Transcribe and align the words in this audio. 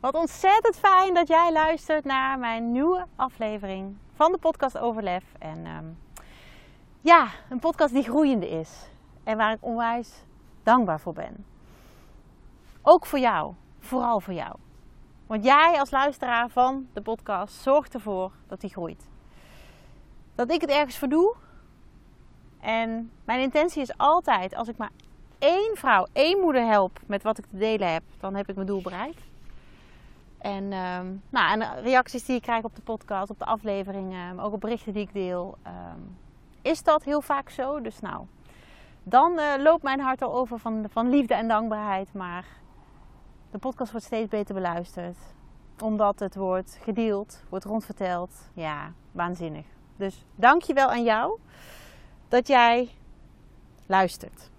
Wat 0.00 0.14
ontzettend 0.14 0.76
fijn 0.76 1.14
dat 1.14 1.28
jij 1.28 1.52
luistert 1.52 2.04
naar 2.04 2.38
mijn 2.38 2.72
nieuwe 2.72 3.06
aflevering 3.16 3.96
van 4.14 4.32
de 4.32 4.38
podcast 4.38 4.78
Overlef. 4.78 5.24
En 5.38 5.66
ehm, 5.66 5.84
ja, 7.00 7.28
een 7.50 7.58
podcast 7.58 7.94
die 7.94 8.02
groeiende 8.02 8.48
is. 8.48 8.88
En 9.24 9.36
waar 9.36 9.52
ik 9.52 9.58
onwijs 9.60 10.10
dankbaar 10.62 11.00
voor 11.00 11.12
ben. 11.12 11.44
Ook 12.82 13.06
voor 13.06 13.18
jou. 13.18 13.54
Vooral 13.78 14.20
voor 14.20 14.34
jou. 14.34 14.56
Want 15.26 15.44
jij 15.44 15.78
als 15.78 15.90
luisteraar 15.90 16.48
van 16.48 16.88
de 16.92 17.00
podcast 17.00 17.54
zorgt 17.54 17.94
ervoor 17.94 18.32
dat 18.46 18.60
die 18.60 18.70
groeit. 18.70 19.08
Dat 20.34 20.50
ik 20.50 20.60
het 20.60 20.70
ergens 20.70 20.98
voor 20.98 21.08
doe. 21.08 21.34
En 22.60 23.10
mijn 23.24 23.40
intentie 23.40 23.82
is 23.82 23.96
altijd, 23.96 24.54
als 24.54 24.68
ik 24.68 24.76
maar 24.76 24.92
één 25.38 25.76
vrouw, 25.76 26.06
één 26.12 26.40
moeder 26.40 26.66
help 26.66 27.00
met 27.06 27.22
wat 27.22 27.38
ik 27.38 27.44
te 27.50 27.56
delen 27.56 27.92
heb, 27.92 28.02
dan 28.20 28.34
heb 28.34 28.48
ik 28.48 28.54
mijn 28.54 28.66
doel 28.66 28.82
bereikt. 28.82 29.26
En, 30.38 30.72
ehm, 30.72 31.06
nou, 31.28 31.52
en 31.52 31.58
de 31.58 31.80
reacties 31.80 32.24
die 32.24 32.36
ik 32.36 32.42
krijg 32.42 32.64
op 32.64 32.76
de 32.76 32.82
podcast, 32.82 33.30
op 33.30 33.38
de 33.38 33.44
afleveringen, 33.44 34.34
maar 34.34 34.44
ook 34.44 34.52
op 34.52 34.60
berichten 34.60 34.92
die 34.92 35.02
ik 35.02 35.12
deel, 35.12 35.56
ehm, 35.62 36.00
is 36.62 36.82
dat 36.82 37.04
heel 37.04 37.20
vaak 37.20 37.50
zo. 37.50 37.80
Dus 37.80 38.00
nou, 38.00 38.24
dan 39.02 39.38
uh, 39.38 39.52
loopt 39.58 39.82
mijn 39.82 40.00
hart 40.00 40.22
al 40.22 40.34
over 40.34 40.58
van, 40.58 40.86
van 40.90 41.08
liefde 41.08 41.34
en 41.34 41.48
dankbaarheid. 41.48 42.12
Maar 42.12 42.46
de 43.50 43.58
podcast 43.58 43.90
wordt 43.90 44.06
steeds 44.06 44.28
beter 44.28 44.54
beluisterd. 44.54 45.16
Omdat 45.82 46.18
het 46.18 46.34
wordt 46.34 46.78
gedeeld, 46.82 47.42
wordt 47.48 47.64
rondverteld. 47.64 48.50
Ja, 48.54 48.92
waanzinnig. 49.12 49.66
Dus 49.96 50.24
dankjewel 50.34 50.90
aan 50.90 51.04
jou 51.04 51.38
dat 52.28 52.46
jij 52.46 52.88
luistert. 53.86 54.50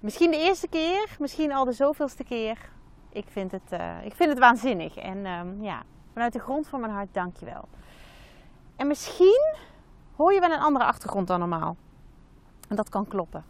Misschien 0.00 0.30
de 0.30 0.38
eerste 0.38 0.68
keer, 0.68 1.16
misschien 1.18 1.52
al 1.52 1.64
de 1.64 1.72
zoveelste 1.72 2.24
keer 2.24 2.70
ik 3.16 3.26
vind 3.28 3.52
het, 3.52 3.72
uh, 3.72 4.04
ik 4.04 4.14
vind 4.14 4.30
het 4.30 4.38
waanzinnig. 4.38 4.96
En 4.96 5.26
um, 5.26 5.62
ja, 5.62 5.82
vanuit 6.12 6.32
de 6.32 6.38
grond 6.38 6.68
van 6.68 6.80
mijn 6.80 6.92
hart, 6.92 7.14
dank 7.14 7.36
je 7.36 7.44
wel. 7.44 7.68
En 8.76 8.86
misschien 8.86 9.54
hoor 10.16 10.32
je 10.32 10.40
wel 10.40 10.50
een 10.50 10.60
andere 10.60 10.84
achtergrond 10.84 11.26
dan 11.26 11.38
normaal. 11.38 11.76
En 12.68 12.76
dat 12.76 12.88
kan 12.88 13.08
kloppen. 13.08 13.44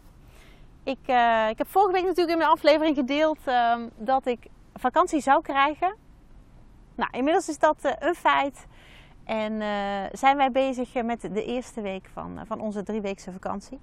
Ik, 0.83 1.07
uh, 1.07 1.49
ik 1.49 1.57
heb 1.57 1.67
vorige 1.67 1.91
week 1.91 2.03
natuurlijk 2.03 2.31
in 2.31 2.37
mijn 2.37 2.49
aflevering 2.49 2.95
gedeeld 2.95 3.39
um, 3.47 3.89
dat 3.97 4.25
ik 4.25 4.47
vakantie 4.73 5.21
zou 5.21 5.41
krijgen. 5.41 5.95
Nou, 6.95 7.09
inmiddels 7.11 7.49
is 7.49 7.59
dat 7.59 7.85
uh, 7.85 7.91
een 7.99 8.15
feit. 8.15 8.67
En 9.23 9.61
zijn 10.11 10.37
wij 10.37 10.51
bezig 10.51 11.03
met 11.03 11.21
de 11.21 11.45
eerste 11.45 11.81
week 11.81 12.09
van, 12.13 12.39
van 12.45 12.59
onze 12.59 12.83
drieweekse 12.83 13.31
vakantie. 13.31 13.79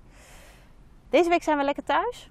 Deze 1.10 1.28
week 1.28 1.42
zijn 1.42 1.58
we 1.58 1.64
lekker 1.64 1.84
thuis. 1.84 2.30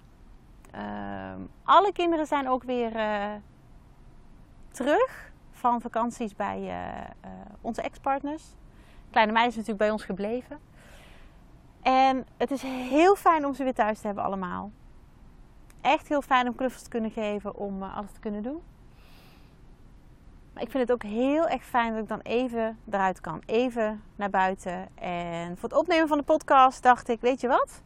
Uh, 0.75 1.33
alle 1.63 1.91
kinderen 1.91 2.25
zijn 2.25 2.49
ook 2.49 2.63
weer 2.63 2.95
uh, 2.95 3.31
terug 4.71 5.31
van 5.51 5.81
vakanties 5.81 6.35
bij 6.35 6.61
uh, 6.61 7.31
onze 7.61 7.81
ex-partners. 7.81 8.43
Kleine 9.09 9.31
meisje 9.31 9.49
is 9.49 9.55
natuurlijk 9.55 9.83
bij 9.83 9.91
ons 9.91 10.03
gebleven. 10.03 10.59
En 11.81 12.27
het 12.37 12.51
is 12.51 12.61
heel 12.61 13.15
fijn 13.15 13.45
om 13.45 13.53
ze 13.53 13.63
weer 13.63 13.73
thuis 13.73 13.99
te 13.99 14.05
hebben 14.05 14.23
allemaal. 14.23 14.71
Echt 15.81 16.07
heel 16.07 16.21
fijn 16.21 16.47
om 16.47 16.55
knuffels 16.55 16.83
te 16.83 16.89
kunnen 16.89 17.11
geven, 17.11 17.55
om 17.55 17.83
alles 17.83 18.11
te 18.11 18.19
kunnen 18.19 18.43
doen. 18.43 18.61
Maar 20.53 20.63
ik 20.63 20.71
vind 20.71 20.87
het 20.87 20.91
ook 20.91 21.11
heel 21.11 21.47
erg 21.47 21.63
fijn 21.63 21.93
dat 21.93 22.01
ik 22.01 22.07
dan 22.07 22.19
even 22.19 22.79
eruit 22.89 23.21
kan. 23.21 23.41
Even 23.45 24.03
naar 24.15 24.29
buiten. 24.29 24.97
En 24.97 25.57
voor 25.57 25.69
het 25.69 25.77
opnemen 25.77 26.07
van 26.07 26.17
de 26.17 26.23
podcast 26.23 26.83
dacht 26.83 27.09
ik, 27.09 27.21
weet 27.21 27.41
je 27.41 27.47
wat? 27.47 27.81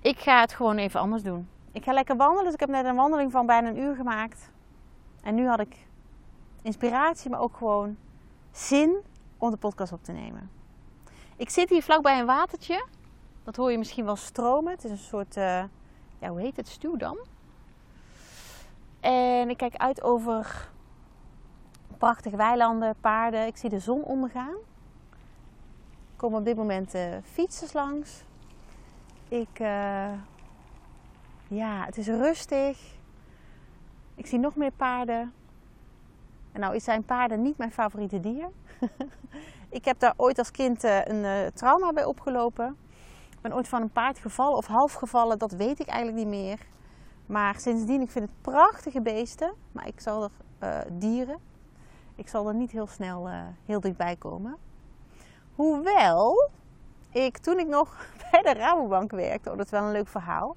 Ik 0.00 0.18
ga 0.18 0.40
het 0.40 0.52
gewoon 0.52 0.76
even 0.76 1.00
anders 1.00 1.22
doen. 1.22 1.48
Ik 1.74 1.84
ga 1.84 1.92
lekker 1.92 2.16
wandelen. 2.16 2.44
Dus 2.44 2.54
ik 2.54 2.60
heb 2.60 2.68
net 2.68 2.84
een 2.84 2.94
wandeling 2.94 3.32
van 3.32 3.46
bijna 3.46 3.68
een 3.68 3.78
uur 3.78 3.94
gemaakt. 3.94 4.50
En 5.22 5.34
nu 5.34 5.48
had 5.48 5.60
ik 5.60 5.86
inspiratie, 6.62 7.30
maar 7.30 7.40
ook 7.40 7.56
gewoon 7.56 7.96
zin 8.50 8.96
om 9.38 9.50
de 9.50 9.56
podcast 9.56 9.92
op 9.92 10.04
te 10.04 10.12
nemen. 10.12 10.50
Ik 11.36 11.50
zit 11.50 11.70
hier 11.70 11.82
vlakbij 11.82 12.18
een 12.18 12.26
watertje. 12.26 12.86
Dat 13.42 13.56
hoor 13.56 13.70
je 13.70 13.78
misschien 13.78 14.04
wel 14.04 14.16
stromen. 14.16 14.72
Het 14.72 14.84
is 14.84 14.90
een 14.90 14.96
soort, 14.96 15.36
uh, 15.36 15.64
ja, 16.18 16.28
hoe 16.28 16.40
heet 16.40 16.56
het? 16.56 16.68
Stuwdam. 16.68 17.18
En 19.00 19.50
ik 19.50 19.56
kijk 19.56 19.76
uit 19.76 20.02
over 20.02 20.70
prachtige 21.98 22.36
weilanden, 22.36 22.94
paarden. 23.00 23.46
Ik 23.46 23.56
zie 23.56 23.70
de 23.70 23.78
zon 23.78 24.02
ondergaan. 24.02 24.56
Er 26.10 26.16
komen 26.16 26.38
op 26.38 26.44
dit 26.44 26.56
moment 26.56 26.94
uh, 26.94 27.02
fietsers 27.22 27.72
langs. 27.72 28.22
Ik 29.28 29.58
uh, 29.60 30.12
ja, 31.54 31.84
het 31.84 31.96
is 31.96 32.06
rustig. 32.06 32.78
Ik 34.14 34.26
zie 34.26 34.38
nog 34.38 34.56
meer 34.56 34.72
paarden. 34.72 35.32
En 36.52 36.60
nou 36.60 36.80
zijn 36.80 37.04
paarden 37.04 37.42
niet 37.42 37.58
mijn 37.58 37.72
favoriete 37.72 38.20
dier. 38.20 38.48
ik 39.68 39.84
heb 39.84 39.98
daar 39.98 40.14
ooit 40.16 40.38
als 40.38 40.50
kind 40.50 40.84
eh, 40.84 41.04
een 41.04 41.24
uh, 41.24 41.46
trauma 41.54 41.92
bij 41.92 42.04
opgelopen. 42.04 42.76
Ik 43.30 43.40
ben 43.40 43.54
ooit 43.54 43.68
van 43.68 43.82
een 43.82 43.90
paard 43.90 44.18
gevallen 44.18 44.56
of 44.56 44.66
half 44.66 44.92
gevallen, 44.92 45.38
dat 45.38 45.52
weet 45.52 45.80
ik 45.80 45.86
eigenlijk 45.86 46.18
niet 46.18 46.40
meer. 46.40 46.58
Maar 47.26 47.60
sindsdien, 47.60 48.00
ik 48.00 48.10
vind 48.10 48.24
het 48.24 48.40
prachtige 48.40 49.00
beesten. 49.00 49.52
Maar 49.72 49.86
ik 49.86 50.00
zal 50.00 50.22
er 50.22 50.30
uh, 50.62 50.78
dieren. 50.92 51.38
Ik 52.14 52.28
zal 52.28 52.48
er 52.48 52.54
niet 52.54 52.70
heel 52.70 52.86
snel 52.86 53.28
heel 53.66 53.80
dichtbij 53.80 54.16
komen. 54.16 54.56
Hoewel 55.54 56.50
ik 57.12 57.38
toen 57.38 57.58
ik 57.58 57.66
nog 57.66 58.06
bij 58.30 58.42
de 58.42 58.52
Rabobank 58.52 59.10
werkte, 59.10 59.50
oh 59.50 59.56
dat 59.56 59.64
is 59.64 59.72
wel 59.72 59.82
een 59.82 59.92
leuk 59.92 60.08
verhaal 60.08 60.56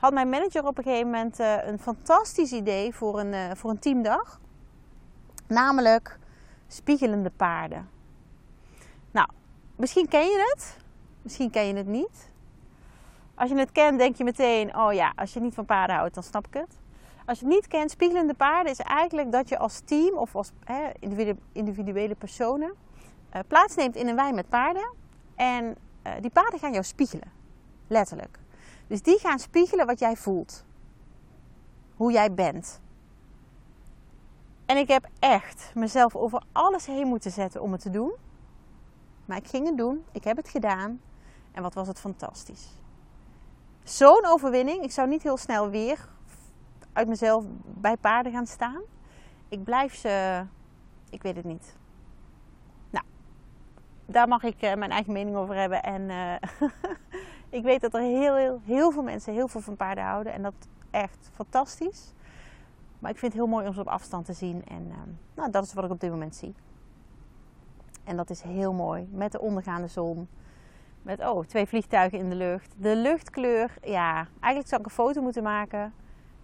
had 0.00 0.12
mijn 0.12 0.28
manager 0.28 0.66
op 0.66 0.78
een 0.78 0.84
gegeven 0.84 1.10
moment 1.10 1.40
uh, 1.40 1.66
een 1.66 1.78
fantastisch 1.78 2.52
idee 2.52 2.94
voor 2.94 3.20
een, 3.20 3.32
uh, 3.32 3.50
voor 3.54 3.70
een 3.70 3.78
teamdag. 3.78 4.40
Namelijk 5.46 6.18
spiegelende 6.68 7.30
paarden. 7.30 7.88
Nou, 9.10 9.28
misschien 9.76 10.08
ken 10.08 10.24
je 10.24 10.52
het, 10.54 10.76
misschien 11.22 11.50
ken 11.50 11.66
je 11.66 11.74
het 11.74 11.86
niet. 11.86 12.30
Als 13.34 13.50
je 13.50 13.56
het 13.56 13.72
kent, 13.72 13.98
denk 13.98 14.16
je 14.16 14.24
meteen: 14.24 14.76
oh 14.76 14.92
ja, 14.92 15.12
als 15.16 15.32
je 15.32 15.40
niet 15.40 15.54
van 15.54 15.64
paarden 15.64 15.96
houdt, 15.96 16.14
dan 16.14 16.22
snap 16.22 16.46
ik 16.46 16.54
het. 16.54 16.78
Als 17.26 17.38
je 17.38 17.44
het 17.44 17.54
niet 17.54 17.66
kent, 17.66 17.90
spiegelende 17.90 18.34
paarden 18.34 18.72
is 18.72 18.78
eigenlijk 18.78 19.32
dat 19.32 19.48
je 19.48 19.58
als 19.58 19.80
team 19.84 20.16
of 20.16 20.36
als 20.36 20.52
hè, 20.64 20.90
individuele 21.52 22.14
personen 22.14 22.72
uh, 23.34 23.40
plaatsneemt 23.46 23.96
in 23.96 24.08
een 24.08 24.16
wei 24.16 24.32
met 24.32 24.48
paarden. 24.48 24.92
En 25.36 25.76
die 26.20 26.30
paarden 26.30 26.58
gaan 26.58 26.72
jou 26.72 26.84
spiegelen. 26.84 27.32
Letterlijk. 27.86 28.38
Dus 28.90 29.02
die 29.02 29.18
gaan 29.18 29.38
spiegelen 29.38 29.86
wat 29.86 29.98
jij 29.98 30.16
voelt. 30.16 30.64
Hoe 31.94 32.12
jij 32.12 32.34
bent. 32.34 32.80
En 34.66 34.76
ik 34.76 34.88
heb 34.88 35.08
echt 35.18 35.72
mezelf 35.74 36.16
over 36.16 36.42
alles 36.52 36.86
heen 36.86 37.06
moeten 37.06 37.30
zetten 37.30 37.62
om 37.62 37.72
het 37.72 37.80
te 37.80 37.90
doen. 37.90 38.12
Maar 39.24 39.36
ik 39.36 39.46
ging 39.46 39.66
het 39.66 39.76
doen. 39.76 40.04
Ik 40.12 40.24
heb 40.24 40.36
het 40.36 40.48
gedaan. 40.48 41.00
En 41.52 41.62
wat 41.62 41.74
was 41.74 41.88
het 41.88 42.00
fantastisch. 42.00 42.68
Zo'n 43.84 44.26
overwinning. 44.26 44.82
Ik 44.82 44.90
zou 44.90 45.08
niet 45.08 45.22
heel 45.22 45.36
snel 45.36 45.68
weer 45.68 46.08
uit 46.92 47.08
mezelf 47.08 47.44
bij 47.64 47.96
paarden 47.96 48.32
gaan 48.32 48.46
staan. 48.46 48.82
Ik 49.48 49.64
blijf 49.64 49.94
ze. 49.94 50.44
Ik 51.10 51.22
weet 51.22 51.36
het 51.36 51.44
niet. 51.44 51.76
Nou, 52.90 53.04
daar 54.06 54.28
mag 54.28 54.42
ik 54.42 54.62
eh, 54.62 54.74
mijn 54.74 54.90
eigen 54.90 55.12
mening 55.12 55.36
over 55.36 55.54
hebben. 55.54 55.82
En 55.82 56.02
uh, 56.02 56.34
Ik 57.50 57.62
weet 57.62 57.80
dat 57.80 57.94
er 57.94 58.00
heel, 58.00 58.58
heel, 58.64 58.90
veel 58.90 59.02
mensen 59.02 59.32
heel 59.32 59.48
veel 59.48 59.60
van 59.60 59.76
paarden 59.76 60.04
houden. 60.04 60.32
En 60.32 60.42
dat 60.42 60.54
echt 60.90 61.30
fantastisch. 61.32 62.12
Maar 62.98 63.10
ik 63.10 63.18
vind 63.18 63.32
het 63.32 63.42
heel 63.42 63.50
mooi 63.50 63.66
om 63.66 63.74
ze 63.74 63.80
op 63.80 63.86
afstand 63.86 64.24
te 64.24 64.32
zien. 64.32 64.64
En 64.66 64.86
uh, 64.88 64.96
nou, 65.34 65.50
dat 65.50 65.64
is 65.64 65.72
wat 65.72 65.84
ik 65.84 65.90
op 65.90 66.00
dit 66.00 66.10
moment 66.10 66.36
zie. 66.36 66.54
En 68.04 68.16
dat 68.16 68.30
is 68.30 68.42
heel 68.42 68.72
mooi. 68.72 69.08
Met 69.10 69.32
de 69.32 69.40
ondergaande 69.40 69.88
zon. 69.88 70.28
Met 71.02 71.20
oh, 71.20 71.46
twee 71.46 71.66
vliegtuigen 71.66 72.18
in 72.18 72.28
de 72.28 72.34
lucht. 72.34 72.74
De 72.78 72.96
luchtkleur, 72.96 73.74
ja, 73.82 74.14
eigenlijk 74.40 74.66
zou 74.68 74.80
ik 74.80 74.86
een 74.86 74.94
foto 74.94 75.22
moeten 75.22 75.42
maken. 75.42 75.92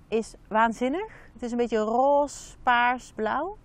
Is 0.09 0.35
waanzinnig. 0.49 1.29
Het 1.33 1.43
is 1.43 1.51
een 1.51 1.57
beetje 1.57 1.79
roze, 1.79 2.57
paars, 2.63 3.13
blauw. 3.15 3.57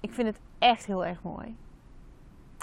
Ik 0.00 0.12
vind 0.12 0.28
het 0.28 0.40
echt 0.58 0.86
heel 0.86 1.04
erg 1.04 1.22
mooi. 1.22 1.56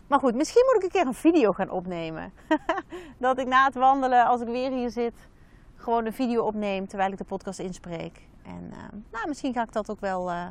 Maar 0.08 0.20
goed, 0.20 0.36
misschien 0.36 0.64
moet 0.66 0.76
ik 0.76 0.84
een 0.84 1.00
keer 1.00 1.08
een 1.08 1.14
video 1.14 1.52
gaan 1.52 1.70
opnemen. 1.70 2.34
dat 3.18 3.40
ik 3.40 3.48
na 3.48 3.66
het 3.66 3.76
wandelen, 3.76 4.26
als 4.26 4.42
ik 4.42 4.48
weer 4.48 4.72
hier 4.72 4.90
zit, 4.90 5.28
gewoon 5.76 6.06
een 6.06 6.14
video 6.14 6.44
opneem 6.44 6.88
terwijl 6.88 7.12
ik 7.12 7.18
de 7.18 7.24
podcast 7.24 7.60
inspreek. 7.60 8.28
En 8.44 8.70
uh, 8.72 8.78
nou, 9.12 9.28
misschien 9.28 9.54
ga 9.54 9.64
ik 9.64 9.72
dat 9.72 9.90
ook 9.90 10.00
wel 10.00 10.30
uh, 10.32 10.48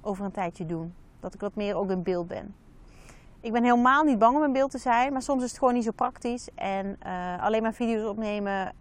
over 0.00 0.24
een 0.24 0.30
tijdje 0.30 0.66
doen. 0.66 0.94
Dat 1.20 1.34
ik 1.34 1.40
wat 1.40 1.54
meer 1.54 1.76
ook 1.76 1.90
in 1.90 2.02
beeld 2.02 2.26
ben. 2.26 2.54
Ik 3.40 3.52
ben 3.52 3.64
helemaal 3.64 4.04
niet 4.04 4.18
bang 4.18 4.36
om 4.36 4.44
in 4.44 4.52
beeld 4.52 4.70
te 4.70 4.78
zijn, 4.78 5.12
maar 5.12 5.22
soms 5.22 5.42
is 5.42 5.50
het 5.50 5.58
gewoon 5.58 5.74
niet 5.74 5.84
zo 5.84 5.90
praktisch. 5.90 6.48
En 6.54 6.98
uh, 7.06 7.42
alleen 7.42 7.62
maar 7.62 7.72
video's 7.72 8.10
opnemen 8.10 8.72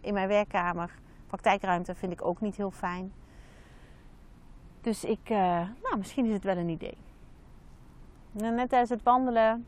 in 0.00 0.14
mijn 0.14 0.28
werkkamer, 0.28 0.94
praktijkruimte, 1.26 1.94
vind 1.94 2.12
ik 2.12 2.24
ook 2.24 2.40
niet 2.40 2.56
heel 2.56 2.70
fijn. 2.70 3.12
Dus 4.80 5.04
ik, 5.04 5.28
nou, 5.82 5.96
misschien 5.96 6.26
is 6.26 6.32
het 6.32 6.44
wel 6.44 6.56
een 6.56 6.68
idee. 6.68 6.96
Net 8.32 8.68
tijdens 8.68 8.90
het 8.90 9.02
wandelen 9.02 9.66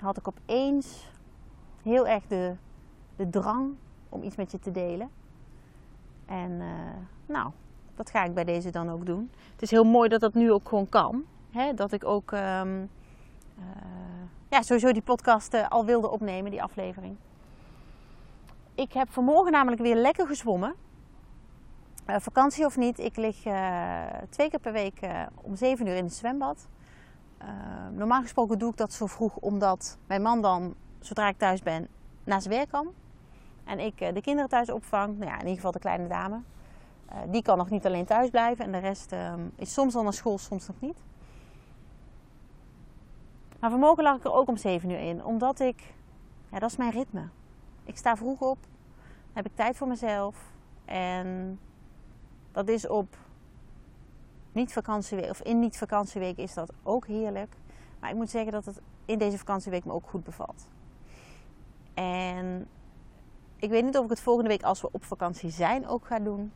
had 0.00 0.16
ik 0.16 0.28
opeens 0.28 1.10
heel 1.82 2.06
erg 2.06 2.26
de, 2.26 2.54
de 3.16 3.30
drang 3.30 3.74
om 4.08 4.22
iets 4.22 4.36
met 4.36 4.50
je 4.50 4.58
te 4.58 4.70
delen. 4.70 5.10
En 6.26 6.62
nou, 7.26 7.50
dat 7.94 8.10
ga 8.10 8.24
ik 8.24 8.34
bij 8.34 8.44
deze 8.44 8.70
dan 8.70 8.90
ook 8.90 9.06
doen. 9.06 9.30
Het 9.52 9.62
is 9.62 9.70
heel 9.70 9.84
mooi 9.84 10.08
dat 10.08 10.20
dat 10.20 10.34
nu 10.34 10.52
ook 10.52 10.68
gewoon 10.68 10.88
kan. 10.88 11.24
Hè? 11.50 11.74
Dat 11.74 11.92
ik 11.92 12.04
ook 12.04 12.30
um, 12.30 12.90
uh, 13.58 13.64
ja, 14.48 14.62
sowieso 14.62 14.92
die 14.92 15.02
podcast 15.02 15.54
uh, 15.54 15.68
al 15.68 15.84
wilde 15.84 16.10
opnemen, 16.10 16.50
die 16.50 16.62
aflevering. 16.62 17.16
Ik 18.74 18.92
heb 18.92 19.10
vanmorgen 19.10 19.52
namelijk 19.52 19.82
weer 19.82 19.96
lekker 19.96 20.26
gezwommen. 20.26 20.74
Vakantie 22.06 22.64
of 22.64 22.76
niet, 22.76 22.98
ik 22.98 23.16
lig 23.16 23.36
twee 24.28 24.50
keer 24.50 24.60
per 24.60 24.72
week 24.72 25.00
om 25.34 25.56
7 25.56 25.86
uur 25.86 25.96
in 25.96 26.04
het 26.04 26.14
zwembad. 26.14 26.68
Normaal 27.92 28.22
gesproken 28.22 28.58
doe 28.58 28.70
ik 28.70 28.76
dat 28.76 28.92
zo 28.92 29.06
vroeg 29.06 29.36
omdat 29.36 29.98
mijn 30.06 30.22
man 30.22 30.42
dan, 30.42 30.74
zodra 31.00 31.28
ik 31.28 31.38
thuis 31.38 31.62
ben, 31.62 31.88
naar 32.24 32.42
zijn 32.42 32.54
werk 32.54 32.68
kan. 32.68 32.88
En 33.64 33.78
ik 33.78 33.98
de 33.98 34.20
kinderen 34.20 34.50
thuis 34.50 34.70
opvang. 34.70 35.18
Nou 35.18 35.30
ja, 35.30 35.34
in 35.34 35.38
ieder 35.38 35.54
geval 35.54 35.70
de 35.70 35.78
kleine 35.78 36.08
dame. 36.08 36.40
Uh, 37.12 37.16
die 37.30 37.42
kan 37.42 37.58
nog 37.58 37.70
niet 37.70 37.86
alleen 37.86 38.04
thuis 38.04 38.30
blijven 38.30 38.64
en 38.64 38.72
de 38.72 38.78
rest 38.78 39.12
uh, 39.12 39.34
is 39.56 39.72
soms 39.72 39.94
al 39.94 40.02
naar 40.02 40.12
school, 40.12 40.38
soms 40.38 40.66
nog 40.66 40.76
niet. 40.80 40.98
Maar 43.60 43.70
vanmorgen 43.70 44.02
lag 44.02 44.16
ik 44.16 44.24
er 44.24 44.32
ook 44.32 44.48
om 44.48 44.56
7 44.56 44.90
uur 44.90 44.98
in, 44.98 45.24
omdat 45.24 45.60
ik, 45.60 45.94
ja, 46.50 46.58
dat 46.58 46.70
is 46.70 46.76
mijn 46.76 46.90
ritme. 46.90 47.28
Ik 47.84 47.96
sta 47.96 48.16
vroeg 48.16 48.40
op, 48.40 48.58
heb 49.32 49.46
ik 49.46 49.54
tijd 49.54 49.76
voor 49.76 49.88
mezelf 49.88 50.36
en 50.84 51.58
dat 52.52 52.68
is 52.68 52.88
op 52.88 53.16
niet 54.56 54.72
vakantieweek 54.72 55.30
of 55.30 55.40
in 55.40 55.58
niet 55.58 55.76
vakantieweek 55.76 56.36
is 56.36 56.54
dat 56.54 56.72
ook 56.82 57.06
heerlijk. 57.06 57.54
Maar 58.00 58.10
ik 58.10 58.16
moet 58.16 58.30
zeggen 58.30 58.52
dat 58.52 58.64
het 58.64 58.80
in 59.04 59.18
deze 59.18 59.38
vakantieweek 59.38 59.84
me 59.84 59.92
ook 59.92 60.08
goed 60.08 60.24
bevalt. 60.24 60.68
En 61.94 62.68
ik 63.56 63.70
weet 63.70 63.84
niet 63.84 63.96
of 63.96 64.04
ik 64.04 64.10
het 64.10 64.20
volgende 64.20 64.48
week 64.48 64.62
als 64.62 64.80
we 64.80 64.88
op 64.92 65.04
vakantie 65.04 65.50
zijn 65.50 65.88
ook 65.88 66.06
ga 66.06 66.18
doen. 66.18 66.52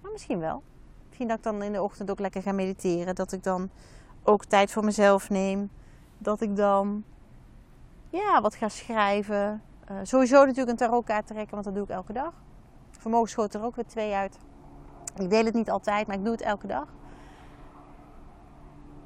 Maar 0.00 0.12
misschien 0.12 0.38
wel. 0.38 0.62
Misschien 1.06 1.28
dat 1.28 1.36
ik 1.36 1.42
dan 1.42 1.62
in 1.62 1.72
de 1.72 1.82
ochtend 1.82 2.10
ook 2.10 2.18
lekker 2.18 2.42
ga 2.42 2.52
mediteren. 2.52 3.14
Dat 3.14 3.32
ik 3.32 3.42
dan 3.42 3.70
ook 4.22 4.44
tijd 4.44 4.72
voor 4.72 4.84
mezelf 4.84 5.30
neem. 5.30 5.70
Dat 6.18 6.40
ik 6.40 6.56
dan 6.56 7.04
ja, 8.10 8.40
wat 8.40 8.54
ga 8.54 8.68
schrijven. 8.68 9.62
Uh, 9.90 9.96
sowieso 10.02 10.44
natuurlijk 10.44 10.70
een 10.70 10.86
tarotkaart 10.86 11.26
trekken, 11.26 11.50
want 11.50 11.64
dat 11.64 11.74
doe 11.74 11.84
ik 11.84 11.90
elke 11.90 12.12
dag. 12.12 12.32
Vanmorgen 12.90 13.30
schoot 13.30 13.54
er 13.54 13.64
ook 13.64 13.76
weer 13.76 13.86
twee 13.86 14.14
uit. 14.14 14.38
Ik 15.16 15.30
deel 15.30 15.44
het 15.44 15.54
niet 15.54 15.70
altijd, 15.70 16.06
maar 16.06 16.16
ik 16.16 16.24
doe 16.24 16.32
het 16.32 16.42
elke 16.42 16.66
dag. 16.66 16.88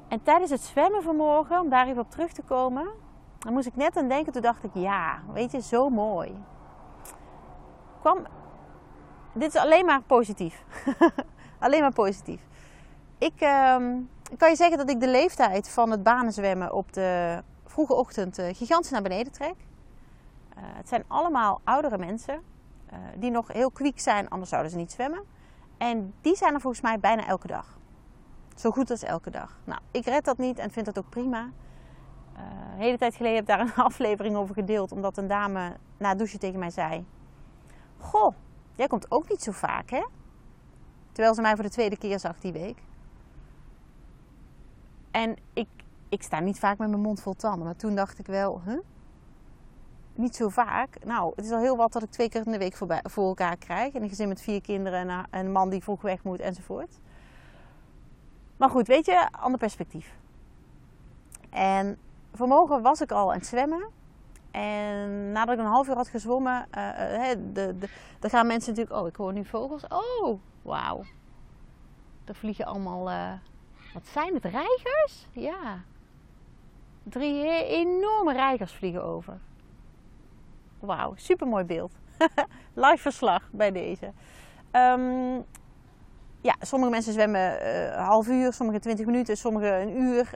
En 0.09 0.23
tijdens 0.23 0.51
het 0.51 0.61
zwemmen 0.61 1.03
vanmorgen, 1.03 1.59
om 1.59 1.69
daar 1.69 1.87
even 1.87 2.01
op 2.01 2.11
terug 2.11 2.31
te 2.31 2.41
komen, 2.41 2.87
dan 3.39 3.53
moest 3.53 3.67
ik 3.67 3.75
net 3.75 3.97
aan 3.97 4.07
denken. 4.07 4.33
Toen 4.33 4.41
dacht 4.41 4.63
ik, 4.63 4.71
ja, 4.73 5.21
weet 5.33 5.51
je, 5.51 5.61
zo 5.61 5.89
mooi. 5.89 6.43
Kwam 8.01 8.27
dit 9.33 9.53
is 9.53 9.61
alleen 9.61 9.85
maar 9.85 10.01
positief. 10.01 10.63
alleen 11.59 11.81
maar 11.81 11.93
positief. 11.93 12.41
Ik 13.17 13.41
um, 13.41 14.09
kan 14.37 14.49
je 14.49 14.55
zeggen 14.55 14.77
dat 14.77 14.89
ik 14.89 14.99
de 14.99 15.07
leeftijd 15.07 15.69
van 15.69 15.91
het 15.91 16.03
banenzwemmen 16.03 16.73
op 16.73 16.93
de 16.93 17.41
vroege 17.65 17.93
ochtend 17.93 18.39
uh, 18.39 18.45
gigantisch 18.53 18.91
naar 18.91 19.01
beneden 19.01 19.31
trek. 19.31 19.55
Uh, 19.55 20.63
het 20.63 20.89
zijn 20.89 21.03
allemaal 21.07 21.61
oudere 21.63 21.97
mensen 21.97 22.33
uh, 22.93 22.99
die 23.15 23.31
nog 23.31 23.47
heel 23.47 23.71
kwiek 23.71 23.99
zijn, 23.99 24.29
anders 24.29 24.49
zouden 24.49 24.71
ze 24.71 24.77
niet 24.77 24.91
zwemmen. 24.91 25.23
En 25.77 26.13
die 26.21 26.35
zijn 26.35 26.53
er 26.53 26.61
volgens 26.61 26.81
mij 26.81 26.99
bijna 26.99 27.27
elke 27.27 27.47
dag. 27.47 27.78
Zo 28.59 28.71
goed 28.71 28.89
als 28.89 29.03
elke 29.03 29.29
dag. 29.29 29.59
Nou, 29.63 29.79
ik 29.91 30.05
red 30.05 30.25
dat 30.25 30.37
niet 30.37 30.59
en 30.59 30.71
vind 30.71 30.85
dat 30.85 30.97
ook 30.97 31.09
prima. 31.09 31.49
een 32.35 32.77
hele 32.77 32.97
tijd 32.97 33.15
geleden 33.15 33.35
heb 33.35 33.49
ik 33.49 33.55
daar 33.57 33.59
een 33.77 33.83
aflevering 33.83 34.35
over 34.35 34.53
gedeeld, 34.53 34.91
omdat 34.91 35.17
een 35.17 35.27
dame 35.27 35.75
na 35.97 36.09
het 36.09 36.17
douchen 36.17 36.39
tegen 36.39 36.59
mij 36.59 36.69
zei: 36.69 37.05
Goh, 37.97 38.35
Jij 38.79 38.87
komt 38.87 39.11
ook 39.11 39.29
niet 39.29 39.43
zo 39.43 39.51
vaak, 39.51 39.89
hè? 39.89 40.05
Terwijl 41.11 41.33
ze 41.33 41.41
mij 41.41 41.55
voor 41.55 41.63
de 41.63 41.69
tweede 41.69 41.97
keer 41.97 42.19
zag 42.19 42.39
die 42.39 42.51
week. 42.51 42.83
En 45.11 45.35
ik, 45.53 45.67
ik 46.09 46.23
sta 46.23 46.39
niet 46.39 46.59
vaak 46.59 46.77
met 46.77 46.89
mijn 46.89 47.01
mond 47.01 47.21
vol 47.21 47.33
tanden. 47.33 47.65
Maar 47.65 47.75
toen 47.75 47.95
dacht 47.95 48.19
ik 48.19 48.25
wel, 48.25 48.61
huh? 48.65 48.79
Niet 50.13 50.35
zo 50.35 50.49
vaak. 50.49 51.05
Nou, 51.05 51.33
het 51.35 51.45
is 51.45 51.51
al 51.51 51.59
heel 51.59 51.77
wat 51.77 51.91
dat 51.91 52.03
ik 52.03 52.11
twee 52.11 52.29
keer 52.29 52.45
in 52.45 52.51
de 52.51 52.57
week 52.57 52.75
voor, 52.75 52.99
voor 53.03 53.27
elkaar 53.27 53.57
krijg. 53.57 53.93
En 53.93 54.01
een 54.03 54.09
gezin 54.09 54.27
met 54.27 54.41
vier 54.41 54.61
kinderen 54.61 55.09
en 55.09 55.27
een 55.31 55.51
man 55.51 55.69
die 55.69 55.83
vroeg 55.83 56.01
weg 56.01 56.23
moet 56.23 56.39
enzovoort. 56.39 56.99
Maar 58.59 58.69
goed, 58.69 58.87
weet 58.87 59.05
je, 59.05 59.27
ander 59.31 59.59
perspectief. 59.59 60.15
En 61.49 61.97
vanmorgen 62.33 62.81
was 62.81 63.01
ik 63.01 63.11
al 63.11 63.31
aan 63.31 63.37
het 63.37 63.47
zwemmen. 63.47 63.87
En 64.51 65.31
nadat 65.31 65.53
ik 65.53 65.59
een 65.59 65.69
half 65.69 65.87
uur 65.87 65.95
had 65.95 66.07
gezwommen, 66.07 66.67
uh, 66.77 67.29
de, 67.53 67.77
de, 67.77 67.89
dan 68.19 68.29
gaan 68.29 68.47
mensen 68.47 68.69
natuurlijk, 68.69 69.01
oh, 69.01 69.07
ik 69.07 69.15
hoor 69.15 69.33
nu 69.33 69.45
vogels. 69.45 69.83
Oh, 69.87 70.39
wauw. 70.61 71.03
Er 72.25 72.35
vliegen 72.35 72.65
allemaal, 72.65 73.09
uh, 73.09 73.31
wat 73.93 74.07
zijn 74.07 74.33
het, 74.33 74.43
reigers? 74.43 75.27
Ja. 75.31 75.81
Drie 77.03 77.65
enorme 77.65 78.33
reigers 78.33 78.73
vliegen 78.73 79.03
over. 79.03 79.37
Wauw, 80.79 81.13
super 81.15 81.47
mooi 81.47 81.63
beeld. 81.63 81.91
Live 82.73 82.97
verslag 82.97 83.49
bij 83.51 83.71
deze. 83.71 84.11
Um, 84.71 85.45
ja, 86.41 86.55
sommige 86.61 86.91
mensen 86.91 87.13
zwemmen 87.13 87.67
een 87.97 88.03
half 88.03 88.27
uur, 88.27 88.53
sommige 88.53 88.79
20 88.79 89.05
minuten, 89.05 89.37
sommige 89.37 89.67
een 89.67 90.01
uur. 90.01 90.29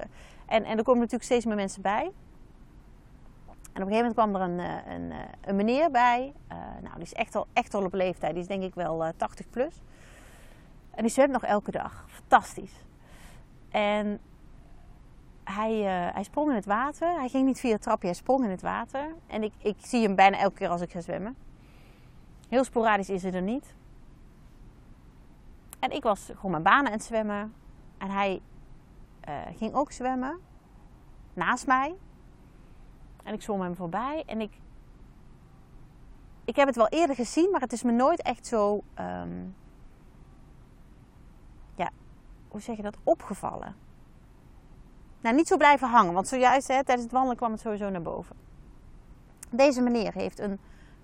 En, 0.46 0.64
en 0.64 0.78
er 0.78 0.84
komen 0.84 1.00
natuurlijk 1.00 1.24
steeds 1.24 1.46
meer 1.46 1.56
mensen 1.56 1.82
bij. 1.82 2.12
En 3.74 3.82
op 3.82 3.88
een 3.88 3.96
gegeven 3.96 4.16
moment 4.16 4.34
kwam 4.34 4.36
er 4.36 4.42
een, 4.42 4.60
eh, 4.60 4.94
een, 4.94 5.12
eh, 5.12 5.18
een 5.42 5.56
meneer 5.56 5.92
bij. 5.92 6.34
Nou, 6.82 6.96
die 6.96 7.04
is 7.04 7.14
echt 7.14 7.36
al, 7.36 7.48
echt 7.54 7.74
al 7.74 7.84
op 7.84 7.94
leeftijd. 7.94 8.34
Die 8.34 8.42
is 8.42 8.48
denk 8.48 8.64
ik 8.64 8.76
wel 8.76 9.06
uh, 9.06 9.10
80 9.18 9.50
plus. 9.50 9.82
En 10.92 11.04
die 11.04 11.12
zwemt 11.12 11.32
nog 11.32 11.44
elke 11.44 11.72
dag. 11.72 12.06
Fantastisch. 12.08 12.74
En 13.70 14.20
hij, 15.44 15.74
hij 16.14 16.24
sprong 16.24 16.50
in 16.50 16.56
het 16.56 16.66
water. 16.66 17.20
Hij 17.20 17.30
ging 17.30 17.46
niet 17.46 17.60
via 17.60 17.72
het 17.72 17.82
trapje, 17.82 18.08
hij 18.08 18.16
sprong 18.16 18.44
in 18.44 18.50
het 18.50 18.62
water. 18.62 19.14
En 19.28 19.44
ik, 19.44 19.54
ik 19.58 19.76
zie 19.82 20.04
hem 20.04 20.16
bijna 20.16 20.38
elke 20.38 20.56
keer 20.56 20.70
als 20.70 20.82
ik 20.82 20.92
ga 20.92 21.02
zwemmen. 21.02 21.36
Heel 22.50 22.64
sporadisch 22.64 23.10
is 23.10 23.24
hij 23.24 23.34
er 23.34 23.42
niet. 23.42 23.74
En 25.84 25.92
ik 25.92 26.04
was 26.04 26.26
gewoon 26.26 26.52
mijn 26.52 26.64
banen 26.64 26.86
aan 26.86 26.92
het 26.92 27.04
zwemmen. 27.04 27.54
En 27.98 28.10
hij 28.10 28.42
ging 29.56 29.74
ook 29.74 29.92
zwemmen. 29.92 30.40
Naast 31.34 31.68
mij. 31.68 31.96
En 33.24 33.34
ik 33.34 33.42
zwom 33.42 33.62
hem 33.62 33.76
voorbij. 33.76 34.24
En 34.26 34.42
ik, 34.42 34.52
ik 36.46 36.56
heb 36.56 36.68
het 36.68 36.76
wel 36.76 36.88
eerder 36.88 37.16
gezien, 37.16 37.52
maar 37.52 37.62
het 37.62 37.74
is 37.74 37.84
me 37.84 37.92
nooit 37.92 38.22
echt 38.22 38.48
zo, 38.48 38.84
um, 39.00 39.56
ja, 41.76 41.90
hoe 42.48 42.62
zeg 42.62 42.76
je 42.76 42.82
dat, 42.82 42.98
opgevallen. 43.04 43.76
Nou, 45.22 45.36
niet 45.36 45.48
zo 45.48 45.58
blijven 45.58 45.90
hangen, 45.90 46.14
want 46.14 46.28
zojuist 46.28 46.68
hè, 46.68 46.84
tijdens 46.84 47.04
het 47.04 47.12
wandelen 47.12 47.38
kwam 47.38 47.52
het 47.52 47.62
sowieso 47.62 47.90
naar 47.90 48.02
boven. 48.02 48.36
Deze 49.50 49.82
meneer 49.82 50.14
heeft 50.14 50.40
een 50.40 50.60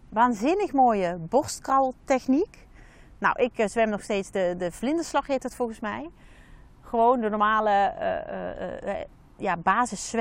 waanzinnig 0.10 0.74
mooie 0.74 1.18
borstkrauwtechniek. 1.18 2.68
Nou, 3.20 3.42
ik 3.44 3.60
uh, 3.60 3.68
zwem 3.68 3.90
nog 3.90 4.02
steeds 4.02 4.32
de, 4.32 4.56
de 4.58 4.72
vlinderslag, 4.72 5.28
heet 5.28 5.44
het 5.44 5.56
volgens 5.56 5.80
mij. 5.80 6.10
Gewoon 6.82 7.20
de 7.20 7.30
normale 7.30 7.94
uh, 8.84 8.94
ja, 9.36 9.58
basis. 9.58 10.16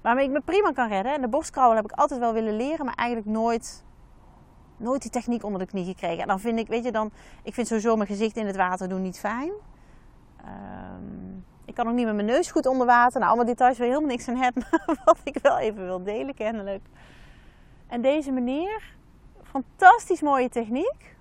Waarmee 0.00 0.24
ik 0.24 0.30
me 0.30 0.40
prima 0.40 0.72
kan 0.72 0.88
redden. 0.88 1.14
En 1.14 1.20
de 1.20 1.28
borstkrauwen 1.28 1.76
heb 1.76 1.84
ik 1.84 1.92
altijd 1.92 2.20
wel 2.20 2.32
willen 2.32 2.56
leren, 2.56 2.84
maar 2.84 2.94
eigenlijk 2.94 3.28
nooit, 3.28 3.84
nooit 4.76 5.02
die 5.02 5.10
techniek 5.10 5.44
onder 5.44 5.60
de 5.60 5.66
knie 5.66 5.84
gekregen. 5.84 6.22
En 6.22 6.28
dan 6.28 6.40
vind 6.40 6.58
ik, 6.58 6.66
weet 6.66 6.84
je, 6.84 6.92
dan, 6.92 7.10
ik 7.42 7.54
vind 7.54 7.66
sowieso 7.66 7.96
mijn 7.96 8.08
gezicht 8.08 8.36
in 8.36 8.46
het 8.46 8.56
water 8.56 8.88
doen 8.88 9.02
niet 9.02 9.18
fijn. 9.18 9.52
Um, 10.40 11.44
ik 11.64 11.74
kan 11.74 11.88
ook 11.88 11.94
niet 11.94 12.06
met 12.06 12.14
mijn 12.14 12.26
neus 12.26 12.50
goed 12.50 12.66
onder 12.66 12.86
water. 12.86 13.20
Nou, 13.20 13.26
allemaal 13.26 13.54
details 13.54 13.78
waar 13.78 13.86
helemaal 13.86 14.08
niks 14.08 14.28
aan 14.28 14.36
heb, 14.36 14.54
maar 14.86 14.96
wat 15.04 15.18
ik 15.24 15.38
wel 15.42 15.58
even 15.58 15.84
wil 15.84 16.02
delen 16.02 16.34
kennelijk. 16.34 16.86
En 17.86 18.00
deze 18.00 18.30
meneer, 18.30 18.93
fantastisch 19.54 20.20
mooie 20.20 20.48
techniek. 20.48 21.16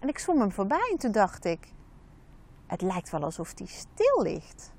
En 0.00 0.08
ik 0.08 0.18
zwom 0.18 0.40
hem 0.40 0.52
voorbij 0.52 0.88
en 0.90 0.98
toen 0.98 1.12
dacht 1.12 1.44
ik, 1.44 1.72
het 2.66 2.82
lijkt 2.82 3.10
wel 3.10 3.22
alsof 3.22 3.52
hij 3.58 3.66
stil 3.66 4.22
ligt. 4.22 4.72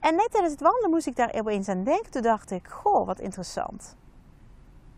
En 0.00 0.14
net 0.14 0.30
tijdens 0.30 0.52
het 0.52 0.62
wandelen 0.62 0.90
moest 0.90 1.06
ik 1.06 1.16
daar 1.16 1.34
opeens 1.34 1.68
aan 1.68 1.84
denken. 1.84 2.10
Toen 2.10 2.22
dacht 2.22 2.50
ik, 2.50 2.68
goh, 2.68 3.06
wat 3.06 3.20
interessant. 3.20 3.96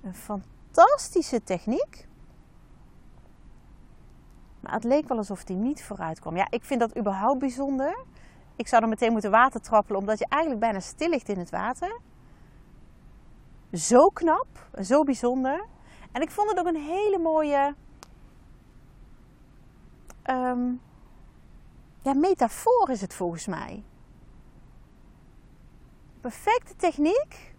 Een 0.02 0.14
fantastische 0.14 1.42
techniek. 1.42 2.08
Maar 4.60 4.72
het 4.72 4.84
leek 4.84 5.08
wel 5.08 5.16
alsof 5.16 5.46
hij 5.46 5.56
niet 5.56 5.84
vooruit 5.84 6.20
kwam. 6.20 6.36
Ja, 6.36 6.46
ik 6.50 6.64
vind 6.64 6.80
dat 6.80 6.98
überhaupt 6.98 7.38
bijzonder. 7.38 8.04
Ik 8.56 8.68
zou 8.68 8.82
er 8.82 8.88
meteen 8.88 9.12
moeten 9.12 9.30
water 9.30 9.60
trappelen, 9.60 10.00
omdat 10.00 10.18
je 10.18 10.26
eigenlijk 10.28 10.60
bijna 10.60 10.80
stil 10.80 11.08
ligt 11.08 11.28
in 11.28 11.38
het 11.38 11.50
water. 11.50 12.00
Zo 13.72 14.08
knap, 14.08 14.68
zo 14.82 15.04
bijzonder. 15.04 15.66
En 16.12 16.22
ik 16.22 16.30
vond 16.30 16.50
het 16.50 16.58
ook 16.58 16.66
een 16.66 16.82
hele 16.82 17.18
mooie 17.18 17.74
um, 20.26 20.80
ja, 22.02 22.14
metafoor 22.14 22.90
is 22.90 23.00
het 23.00 23.14
volgens 23.14 23.46
mij. 23.46 23.84
Perfecte 26.20 26.76
techniek, 26.76 27.54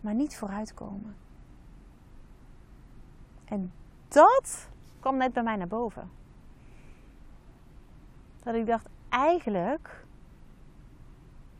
maar 0.00 0.14
niet 0.14 0.36
vooruitkomen. 0.36 1.16
En 3.44 3.72
dat 4.08 4.68
kwam 5.00 5.16
net 5.16 5.32
bij 5.32 5.42
mij 5.42 5.56
naar 5.56 5.68
boven. 5.68 6.10
Dat 8.42 8.54
ik 8.54 8.66
dacht, 8.66 8.86
eigenlijk 9.08 10.04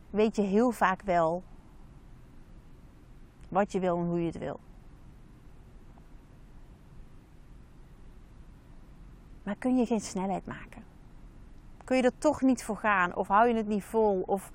weet 0.09 0.35
je 0.35 0.41
heel 0.41 0.71
vaak 0.71 1.01
wel 1.01 1.43
wat 3.49 3.71
je 3.71 3.79
wil 3.79 3.97
en 3.97 4.05
hoe 4.05 4.19
je 4.19 4.25
het 4.25 4.37
wil. 4.37 4.59
Maar 9.43 9.55
kun 9.55 9.77
je 9.77 9.85
geen 9.85 10.01
snelheid 10.01 10.45
maken? 10.45 10.83
Kun 11.83 11.97
je 11.97 12.03
er 12.03 12.17
toch 12.17 12.41
niet 12.41 12.63
voor 12.63 12.77
gaan? 12.77 13.15
Of 13.15 13.27
hou 13.27 13.47
je 13.47 13.55
het 13.55 13.67
niet 13.67 13.83
vol? 13.83 14.23
Of 14.25 14.51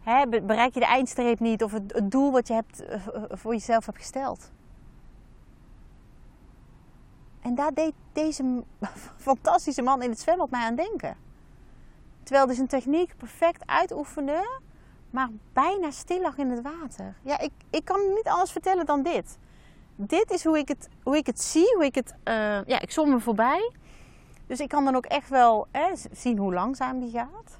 hè, 0.00 0.26
bereik 0.28 0.74
je 0.74 0.80
de 0.80 0.86
eindstreep 0.86 1.40
niet? 1.40 1.62
Of 1.62 1.72
het, 1.72 2.10
doel 2.10 2.32
wat 2.32 2.48
je 2.48 2.54
hebt, 2.54 2.84
eh, 2.84 3.00
voor 3.30 3.52
jezelf 3.52 3.86
hebt 3.86 3.98
gesteld? 3.98 4.50
En 7.40 7.54
daar 7.54 7.74
deed 7.74 7.92
deze 8.12 8.64
fantastische 9.16 9.82
man 9.82 10.02
in 10.02 10.10
het 10.10 10.20
zwembad 10.20 10.50
mij 10.50 10.64
aan 10.64 10.76
denken. 10.76 11.16
Terwijl 12.22 12.46
hij 12.46 12.54
zijn 12.54 12.68
techniek 12.68 13.16
perfect 13.16 13.66
uitoefende, 13.66 14.60
maar 15.12 15.28
bijna 15.52 15.90
stil 15.90 16.20
lag 16.20 16.36
in 16.36 16.50
het 16.50 16.62
water. 16.62 17.16
Ja, 17.22 17.38
ik, 17.38 17.52
ik 17.70 17.84
kan 17.84 18.00
niet 18.14 18.28
anders 18.28 18.52
vertellen 18.52 18.86
dan 18.86 19.02
dit. 19.02 19.38
Dit 19.96 20.30
is 20.30 20.44
hoe 20.44 20.58
ik 20.58 20.68
het, 20.68 20.88
hoe 21.02 21.16
ik 21.16 21.26
het 21.26 21.40
zie, 21.40 21.74
hoe 21.74 21.84
ik 21.84 21.94
het... 21.94 22.14
Uh, 22.24 22.64
ja, 22.64 22.80
ik 22.80 22.90
zom 22.90 23.10
me 23.10 23.20
voorbij. 23.20 23.72
Dus 24.46 24.60
ik 24.60 24.68
kan 24.68 24.84
dan 24.84 24.94
ook 24.94 25.06
echt 25.06 25.28
wel 25.28 25.66
zien 26.12 26.38
hoe 26.38 26.54
langzaam 26.54 27.00
die 27.00 27.10
gaat. 27.10 27.58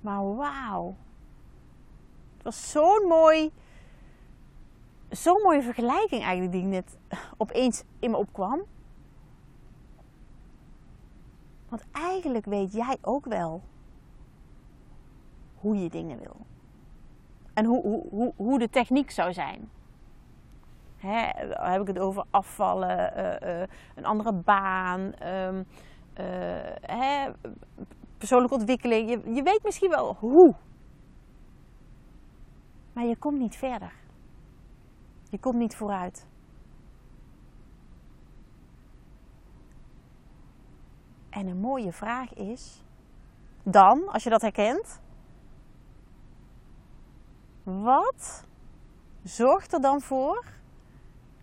Maar 0.00 0.36
wauw. 0.36 0.96
Het 2.34 2.42
was 2.42 2.70
zo'n 2.70 3.04
mooi... 3.08 3.52
Zo'n 5.10 5.42
mooie 5.42 5.62
vergelijking 5.62 6.22
eigenlijk 6.22 6.52
die 6.52 6.62
net 6.62 6.96
opeens 7.36 7.82
in 7.98 8.10
me 8.10 8.16
opkwam. 8.16 8.62
Want 11.68 11.82
eigenlijk 11.92 12.44
weet 12.44 12.72
jij 12.72 12.96
ook 13.00 13.24
wel 13.24 13.62
hoe 15.54 15.76
je 15.76 15.90
dingen 15.90 16.18
wil. 16.18 16.36
En 17.54 17.64
hoe, 17.64 17.82
hoe, 17.82 18.08
hoe, 18.10 18.32
hoe 18.36 18.58
de 18.58 18.70
techniek 18.70 19.10
zou 19.10 19.32
zijn. 19.32 19.70
Hè, 20.96 21.30
heb 21.70 21.80
ik 21.80 21.86
het 21.86 21.98
over 21.98 22.24
afvallen, 22.30 23.12
uh, 23.16 23.58
uh, 23.60 23.66
een 23.94 24.04
andere 24.04 24.32
baan, 24.32 25.00
um, 25.00 25.66
uh, 26.20 26.26
hè, 26.80 27.30
persoonlijke 28.18 28.54
ontwikkeling. 28.54 29.10
Je, 29.10 29.34
je 29.34 29.42
weet 29.42 29.60
misschien 29.64 29.90
wel 29.90 30.16
hoe. 30.18 30.54
Maar 32.92 33.04
je 33.04 33.16
komt 33.16 33.38
niet 33.38 33.56
verder. 33.56 33.92
Je 35.30 35.38
komt 35.38 35.58
niet 35.58 35.76
vooruit. 35.76 36.26
En 41.30 41.46
een 41.46 41.60
mooie 41.60 41.92
vraag 41.92 42.34
is 42.34 42.82
dan, 43.62 44.08
als 44.08 44.22
je 44.24 44.30
dat 44.30 44.42
herkent, 44.42 45.00
wat 47.64 48.44
zorgt 49.22 49.72
er 49.72 49.80
dan 49.80 50.00
voor 50.00 50.44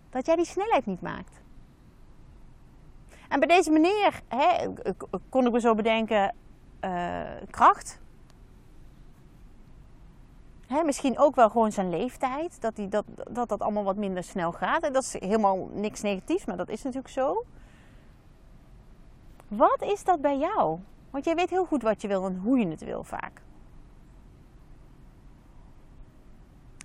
dat 0.10 0.26
jij 0.26 0.36
die 0.36 0.46
snelheid 0.46 0.86
niet 0.86 1.02
maakt? 1.02 1.42
En 3.30 3.40
bij 3.40 3.48
deze 3.48 3.72
meneer 3.72 4.22
hè, 4.28 4.68
kon 5.30 5.46
ik 5.46 5.52
me 5.52 5.60
zo 5.60 5.76
bedenken, 5.76 6.36
uh, 6.82 7.22
kracht. 7.50 8.00
Misschien 10.86 11.20
ook 11.20 11.36
wel 11.36 11.50
gewoon 11.50 11.72
zijn 11.72 11.90
leeftijd, 11.90 12.62
dat, 12.62 12.76
die, 12.76 12.88
dat, 12.88 13.06
dat 13.32 13.50
dat 13.50 13.62
allemaal 13.62 13.84
wat 13.84 13.96
minder 13.96 14.24
snel 14.24 14.52
gaat. 14.52 14.84
En 14.84 14.94
dat 14.94 15.04
is 15.04 15.14
helemaal 15.20 15.70
niks 15.74 16.02
negatiefs, 16.02 16.46
maar 16.46 16.58
dat 16.58 16.70
is 16.70 16.84
natuurlijk 16.84 17.14
zo. 17.14 17.46
Wat 19.48 19.82
is 19.82 20.04
dat 20.04 20.22
bij 20.22 20.38
jou? 20.38 20.80
Want 21.10 21.26
jij 21.26 21.36
weet 21.36 21.50
heel 21.50 21.66
goed 21.66 21.82
wat 21.82 22.02
je 22.02 22.08
wil 22.08 22.26
en 22.26 22.38
hoe 22.38 22.60
je 22.60 22.68
het 22.68 22.84
wil 22.84 23.04
vaak. 23.04 23.42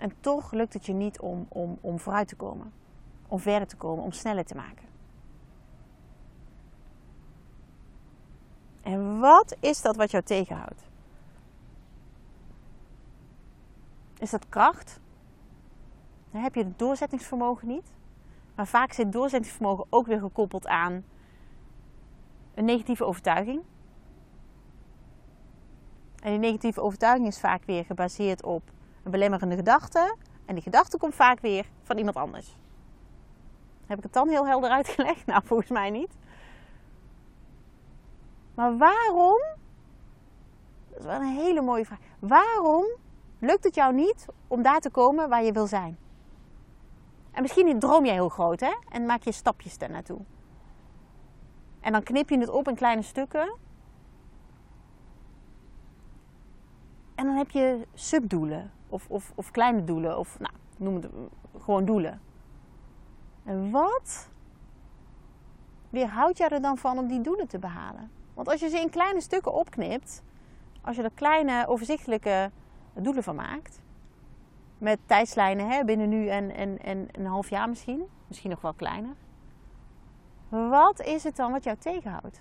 En 0.00 0.12
toch 0.20 0.52
lukt 0.52 0.72
het 0.72 0.86
je 0.86 0.92
niet 0.92 1.20
om, 1.20 1.46
om, 1.48 1.78
om 1.80 1.98
vooruit 1.98 2.28
te 2.28 2.36
komen, 2.36 2.72
om 3.26 3.38
verder 3.38 3.68
te 3.68 3.76
komen, 3.76 4.04
om 4.04 4.12
sneller 4.12 4.44
te 4.44 4.54
maken. 4.54 4.84
En 8.82 9.18
wat 9.18 9.56
is 9.60 9.82
dat 9.82 9.96
wat 9.96 10.10
jou 10.10 10.24
tegenhoudt? 10.24 10.84
Is 14.18 14.30
dat 14.30 14.48
kracht? 14.48 15.00
Dan 16.30 16.42
heb 16.42 16.54
je 16.54 16.64
het 16.64 16.78
doorzettingsvermogen 16.78 17.68
niet. 17.68 17.94
Maar 18.54 18.66
vaak 18.66 18.92
zit 18.92 19.12
doorzettingsvermogen 19.12 19.86
ook 19.90 20.06
weer 20.06 20.20
gekoppeld 20.20 20.66
aan 20.66 21.04
een 22.54 22.64
negatieve 22.64 23.04
overtuiging. 23.04 23.62
En 26.22 26.30
die 26.30 26.38
negatieve 26.38 26.80
overtuiging 26.80 27.26
is 27.26 27.40
vaak 27.40 27.64
weer 27.64 27.84
gebaseerd 27.84 28.44
op 28.44 28.62
een 29.06 29.12
belemmerende 29.12 29.56
gedachte. 29.56 30.16
En 30.44 30.54
die 30.54 30.62
gedachte 30.62 30.98
komt 30.98 31.14
vaak 31.14 31.40
weer 31.40 31.66
van 31.82 31.98
iemand 31.98 32.16
anders. 32.16 32.56
Heb 33.86 33.98
ik 33.98 34.04
het 34.04 34.12
dan 34.12 34.28
heel 34.28 34.46
helder 34.46 34.70
uitgelegd? 34.70 35.26
Nou, 35.26 35.42
volgens 35.44 35.70
mij 35.70 35.90
niet. 35.90 36.16
Maar 38.54 38.76
waarom? 38.76 39.40
Dat 40.88 40.98
is 40.98 41.04
wel 41.04 41.20
een 41.20 41.36
hele 41.36 41.60
mooie 41.60 41.84
vraag. 41.84 41.98
Waarom 42.18 42.84
lukt 43.38 43.64
het 43.64 43.74
jou 43.74 43.94
niet 43.94 44.26
om 44.48 44.62
daar 44.62 44.80
te 44.80 44.90
komen 44.90 45.28
waar 45.28 45.44
je 45.44 45.52
wil 45.52 45.66
zijn? 45.66 45.98
En 47.32 47.42
misschien 47.42 47.78
droom 47.78 48.04
jij 48.04 48.14
heel 48.14 48.28
groot, 48.28 48.60
hè? 48.60 48.74
En 48.88 49.06
maak 49.06 49.22
je 49.22 49.32
stapjes 49.32 49.78
daar 49.78 49.90
naartoe. 49.90 50.20
En 51.80 51.92
dan 51.92 52.02
knip 52.02 52.28
je 52.28 52.38
het 52.38 52.48
op 52.48 52.68
in 52.68 52.74
kleine 52.74 53.02
stukken. 53.02 53.56
En 57.14 57.26
dan 57.26 57.36
heb 57.36 57.50
je 57.50 57.86
subdoelen. 57.94 58.75
Of, 58.88 59.06
of, 59.08 59.32
of 59.34 59.50
kleine 59.50 59.84
doelen. 59.84 60.18
Of 60.18 60.38
nou, 60.38 60.52
noem 60.76 60.94
het 60.94 61.08
gewoon 61.60 61.84
doelen. 61.84 62.20
En 63.44 63.70
wat 63.70 64.30
weerhoudt 65.90 66.38
jij 66.38 66.48
er 66.48 66.60
dan 66.60 66.78
van 66.78 66.98
om 66.98 67.06
die 67.06 67.20
doelen 67.20 67.48
te 67.48 67.58
behalen? 67.58 68.10
Want 68.34 68.48
als 68.48 68.60
je 68.60 68.68
ze 68.68 68.80
in 68.80 68.90
kleine 68.90 69.20
stukken 69.20 69.52
opknipt, 69.52 70.22
als 70.82 70.96
je 70.96 71.02
er 71.02 71.10
kleine 71.14 71.66
overzichtelijke 71.66 72.50
doelen 72.94 73.22
van 73.22 73.34
maakt, 73.34 73.80
met 74.78 74.98
tijdslijnen 75.06 75.68
hè, 75.68 75.84
binnen 75.84 76.08
nu 76.08 76.28
en, 76.28 76.54
en, 76.54 76.78
en 76.78 77.08
een 77.12 77.26
half 77.26 77.50
jaar 77.50 77.68
misschien, 77.68 78.04
misschien 78.26 78.50
nog 78.50 78.60
wel 78.60 78.74
kleiner. 78.74 79.14
Wat 80.48 81.00
is 81.00 81.24
het 81.24 81.36
dan 81.36 81.52
wat 81.52 81.64
jou 81.64 81.76
tegenhoudt? 81.76 82.40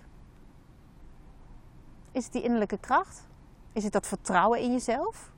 Is 2.11 2.23
het 2.23 2.33
die 2.33 2.43
innerlijke 2.43 2.77
kracht? 2.77 3.27
Is 3.73 3.83
het 3.83 3.93
dat 3.93 4.07
vertrouwen 4.07 4.59
in 4.59 4.71
jezelf? 4.71 5.33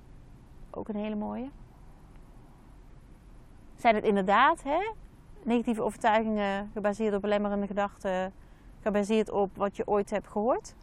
Ook 0.72 0.88
een 0.88 0.96
hele 0.96 1.16
mooie. 1.16 1.50
Zijn 3.76 3.96
het 3.96 4.04
inderdaad 4.04 4.64
hè, 4.64 4.92
negatieve 5.44 5.82
overtuigingen 5.82 6.70
gebaseerd 6.74 7.16
op 7.16 7.22
belemmerende 7.22 7.68
gedachten, 7.68 8.34
gebaseerd 8.82 9.32
op 9.32 9.56
wat 9.56 9.76
je 9.76 9.88
ooit 9.88 10.10
hebt 10.10 10.28
gehoord? 10.28 10.76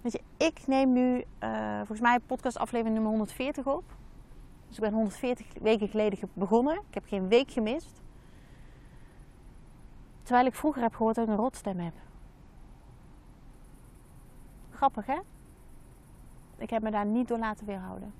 Weet 0.00 0.12
je, 0.12 0.20
ik 0.36 0.66
neem 0.66 0.92
nu 0.92 1.24
uh, 1.42 1.76
volgens 1.76 2.00
mij 2.00 2.18
podcast 2.18 2.58
aflevering 2.58 2.94
nummer 2.94 3.10
140 3.12 3.66
op. 3.66 3.84
Dus 4.66 4.76
ik 4.76 4.82
ben 4.82 4.92
140 4.92 5.46
weken 5.60 5.88
geleden 5.88 6.18
begonnen. 6.32 6.74
Ik 6.88 6.94
heb 6.94 7.04
geen 7.06 7.28
week 7.28 7.50
gemist. 7.50 8.00
Terwijl 10.22 10.46
ik 10.46 10.54
vroeger 10.54 10.82
heb 10.82 10.94
gehoord 10.94 11.14
dat 11.14 11.24
ik 11.24 11.30
een 11.30 11.36
rotstem 11.36 11.78
heb. 11.78 11.94
Grappig 14.70 15.06
hè? 15.06 15.18
Ik 16.62 16.70
heb 16.70 16.82
me 16.82 16.90
daar 16.90 17.06
niet 17.06 17.28
door 17.28 17.38
laten 17.38 17.66
weerhouden. 17.66 18.14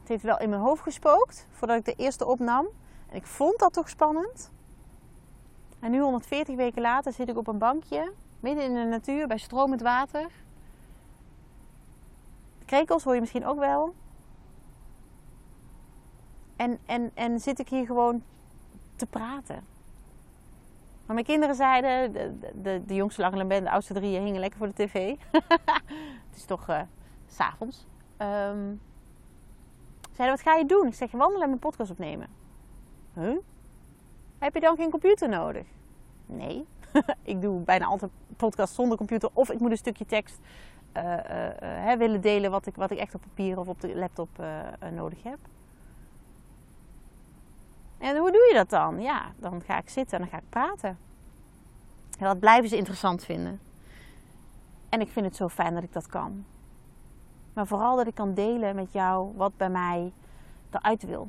Het 0.00 0.08
heeft 0.08 0.22
wel 0.22 0.38
in 0.38 0.48
mijn 0.48 0.60
hoofd 0.60 0.82
gespookt 0.82 1.46
voordat 1.50 1.76
ik 1.76 1.84
de 1.84 1.94
eerste 1.94 2.26
opnam. 2.26 2.66
En 3.08 3.16
ik 3.16 3.26
vond 3.26 3.58
dat 3.58 3.72
toch 3.72 3.88
spannend. 3.88 4.52
En 5.80 5.90
nu 5.90 6.00
140 6.00 6.56
weken 6.56 6.82
later 6.82 7.12
zit 7.12 7.28
ik 7.28 7.36
op 7.36 7.46
een 7.46 7.58
bankje, 7.58 8.12
midden 8.40 8.64
in 8.64 8.74
de 8.74 8.84
natuur, 8.84 9.26
bij 9.26 9.38
stromend 9.38 9.80
water. 9.80 10.30
krekels 12.64 13.04
hoor 13.04 13.14
je 13.14 13.20
misschien 13.20 13.46
ook 13.46 13.58
wel. 13.58 13.94
En, 16.56 16.78
en, 16.86 17.10
en 17.14 17.40
zit 17.40 17.58
ik 17.58 17.68
hier 17.68 17.86
gewoon 17.86 18.22
te 18.96 19.06
praten. 19.06 19.66
Maar 21.06 21.14
mijn 21.14 21.26
kinderen 21.26 21.54
zeiden, 21.54 22.12
de, 22.12 22.50
de, 22.62 22.82
de 22.86 22.94
jongste 22.94 23.20
lang 23.20 23.50
en 23.50 23.64
de 23.64 23.70
oudste 23.70 23.94
drie 23.94 24.18
hingen 24.18 24.40
lekker 24.40 24.58
voor 24.58 24.68
de 24.74 24.84
tv. 24.84 25.16
het 26.28 26.36
is 26.36 26.44
toch 26.44 26.68
uh, 26.68 26.80
s'avonds. 27.28 27.86
Um, 28.18 28.80
zeiden, 30.12 30.36
wat 30.36 30.40
ga 30.40 30.54
je 30.54 30.64
doen? 30.66 30.86
Ik 30.86 30.94
zeg, 30.94 31.10
wandelen 31.10 31.42
en 31.42 31.48
mijn 31.48 31.60
podcast 31.60 31.90
opnemen. 31.90 32.28
Huh? 33.14 33.36
Heb 34.38 34.54
je 34.54 34.60
dan 34.60 34.76
geen 34.76 34.90
computer 34.90 35.28
nodig? 35.28 35.66
Nee. 36.26 36.66
ik 37.22 37.40
doe 37.40 37.60
bijna 37.60 37.84
altijd 37.84 38.10
podcast 38.36 38.74
zonder 38.74 38.96
computer. 38.96 39.30
Of 39.32 39.50
ik 39.50 39.60
moet 39.60 39.70
een 39.70 39.76
stukje 39.76 40.04
tekst 40.04 40.38
uh, 40.96 41.16
uh, 41.62 41.92
willen 41.92 42.20
delen 42.20 42.50
wat 42.50 42.66
ik, 42.66 42.76
wat 42.76 42.90
ik 42.90 42.98
echt 42.98 43.14
op 43.14 43.20
papier 43.20 43.58
of 43.58 43.68
op 43.68 43.80
de 43.80 43.96
laptop 43.96 44.28
nodig 44.92 45.22
heb. 45.22 45.38
En 47.98 48.16
hoe 48.16 48.30
doe 48.30 48.46
je 48.48 48.54
dat 48.54 48.70
dan? 48.70 49.00
Ja, 49.00 49.32
dan 49.36 49.62
ga 49.62 49.78
ik 49.78 49.88
zitten 49.88 50.18
en 50.18 50.22
dan 50.22 50.32
ga 50.32 50.38
ik 50.38 50.48
praten. 50.48 50.98
En 52.18 52.24
dat 52.24 52.38
blijven 52.38 52.68
ze 52.68 52.76
interessant 52.76 53.24
vinden. 53.24 53.60
En 54.88 55.00
ik 55.00 55.08
vind 55.08 55.26
het 55.26 55.36
zo 55.36 55.48
fijn 55.48 55.74
dat 55.74 55.82
ik 55.82 55.92
dat 55.92 56.06
kan. 56.06 56.44
Maar 57.58 57.66
vooral 57.66 57.96
dat 57.96 58.06
ik 58.06 58.14
kan 58.14 58.34
delen 58.34 58.74
met 58.74 58.92
jou 58.92 59.32
wat 59.36 59.56
bij 59.56 59.70
mij 59.70 60.12
eruit 60.70 61.02
wil. 61.02 61.28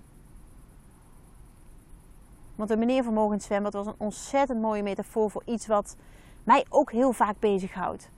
Want 2.56 2.70
de 2.70 2.78
meneer 2.78 3.12
Mogen 3.14 3.42
Zwembad 3.42 3.74
was 3.74 3.86
een 3.86 3.96
ontzettend 3.98 4.62
mooie 4.62 4.84
metafoor 4.84 5.32
voor 5.32 5.42
iets 5.46 5.68
wat 5.68 5.96
mij 6.44 6.66
ook 6.70 6.92
heel 6.92 7.14
vaak 7.14 7.40
bezighoudt. 7.40 8.10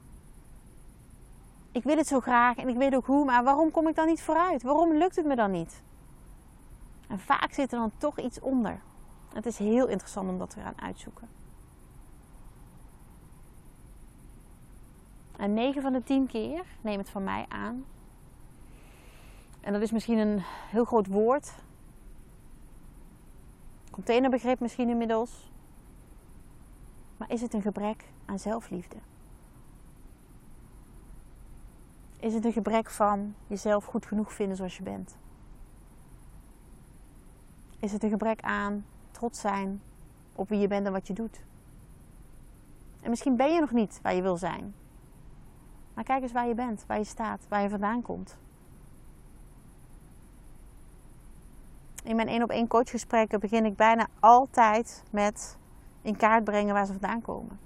Ik 1.72 1.84
wil 1.84 1.98
het 1.98 2.08
zo 2.08 2.20
graag 2.20 2.58
en 2.58 2.70
ik 2.70 2.78
weet 2.78 2.96
ook 2.96 3.06
hoe, 3.06 3.26
maar 3.26 3.44
waarom 3.44 3.72
kom 3.72 3.88
ik 3.88 3.96
dan 3.96 4.08
niet 4.08 4.22
vooruit? 4.22 4.64
Waarom 4.64 4.94
lukt 4.94 5.16
het 5.16 5.26
me 5.26 5.36
dan 5.36 5.52
niet? 5.52 5.84
En 7.08 7.20
vaak 7.20 7.54
zit 7.54 7.72
er 7.72 7.80
dan 7.80 7.92
toch 7.98 8.20
iets 8.20 8.40
onder. 8.40 8.82
Het 9.34 9.46
is 9.46 9.58
heel 9.58 9.88
interessant 9.88 10.30
om 10.30 10.38
dat 10.38 10.50
te 10.50 10.60
gaan 10.60 10.82
uitzoeken. 10.82 11.28
En 15.38 15.54
9 15.54 15.82
van 15.82 15.94
de 15.94 16.04
10 16.04 16.28
keer, 16.28 16.64
neem 16.82 16.98
het 16.98 17.10
van 17.10 17.24
mij 17.24 17.46
aan. 17.50 17.86
En 19.62 19.74
dat 19.74 19.82
is 19.82 19.92
misschien 19.92 20.18
een 20.18 20.40
heel 20.44 20.86
groot 20.86 21.08
woord. 21.08 21.54
Containerbegrip 23.92 24.60
misschien 24.60 24.90
inmiddels. 24.90 25.52
Maar 27.18 27.32
is 27.32 27.42
het 27.42 27.54
een 27.54 27.62
gebrek 27.62 28.06
aan 28.26 28.40
zelfliefde? 28.40 28.96
Is 32.20 32.34
het 32.34 32.46
een 32.46 32.52
gebrek 32.52 32.90
van 32.90 33.36
jezelf 33.48 33.86
goed 33.86 34.06
genoeg 34.06 34.34
vinden 34.34 34.58
zoals 34.58 34.78
je 34.78 34.84
bent? 34.84 35.18
Is 37.80 37.92
het 37.92 38.04
een 38.04 38.10
gebrek 38.10 38.42
aan 38.42 38.86
trots 39.12 39.40
zijn 39.40 39.82
op 40.36 40.50
wie 40.50 40.60
je 40.60 40.68
bent 40.68 40.86
en 40.86 40.92
wat 40.92 41.08
je 41.08 41.14
doet? 41.14 41.44
En 43.02 43.10
misschien 43.10 43.36
ben 43.36 43.54
je 43.54 43.60
nog 43.60 43.72
niet 43.72 44.00
waar 44.02 44.16
je 44.16 44.22
wil 44.22 44.38
zijn. 44.38 44.74
Maar 45.94 46.04
kijk 46.04 46.22
eens 46.22 46.32
waar 46.32 46.48
je 46.48 46.56
bent, 46.56 46.84
waar 46.88 46.98
je 46.98 47.04
staat, 47.04 47.46
waar 47.48 47.62
je 47.62 47.70
vandaan 47.70 48.02
komt. 48.02 48.38
In 52.04 52.16
mijn 52.16 52.28
één 52.28 52.44
op 52.44 52.50
één 52.50 52.68
coachgesprekken 52.68 53.40
begin 53.40 53.66
ik 53.66 53.76
bijna 53.76 54.08
altijd 54.20 55.04
met 55.12 55.58
in 56.02 56.16
kaart 56.16 56.44
brengen 56.44 56.74
waar 56.74 56.86
ze 56.86 56.92
vandaan 56.92 57.22
komen. 57.22 57.60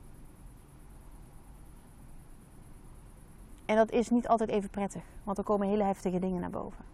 En 3.65 3.75
dat 3.75 3.91
is 3.91 4.09
niet 4.09 4.27
altijd 4.27 4.49
even 4.49 4.69
prettig, 4.69 5.03
want 5.23 5.37
er 5.37 5.43
komen 5.43 5.67
hele 5.67 5.83
heftige 5.83 6.19
dingen 6.19 6.41
naar 6.41 6.49
boven. 6.49 6.85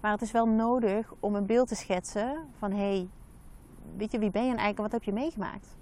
Maar 0.00 0.12
het 0.12 0.22
is 0.22 0.30
wel 0.30 0.48
nodig 0.48 1.12
om 1.20 1.34
een 1.34 1.46
beeld 1.46 1.68
te 1.68 1.74
schetsen 1.74 2.48
van 2.58 2.70
hé, 2.70 2.76
hey, 2.76 3.08
weet 3.96 4.12
je, 4.12 4.18
wie 4.18 4.30
ben 4.30 4.42
je 4.42 4.48
eigenlijk 4.48 4.76
en 4.76 4.82
wat 4.82 4.92
heb 4.92 5.02
je 5.02 5.12
meegemaakt? 5.12 5.76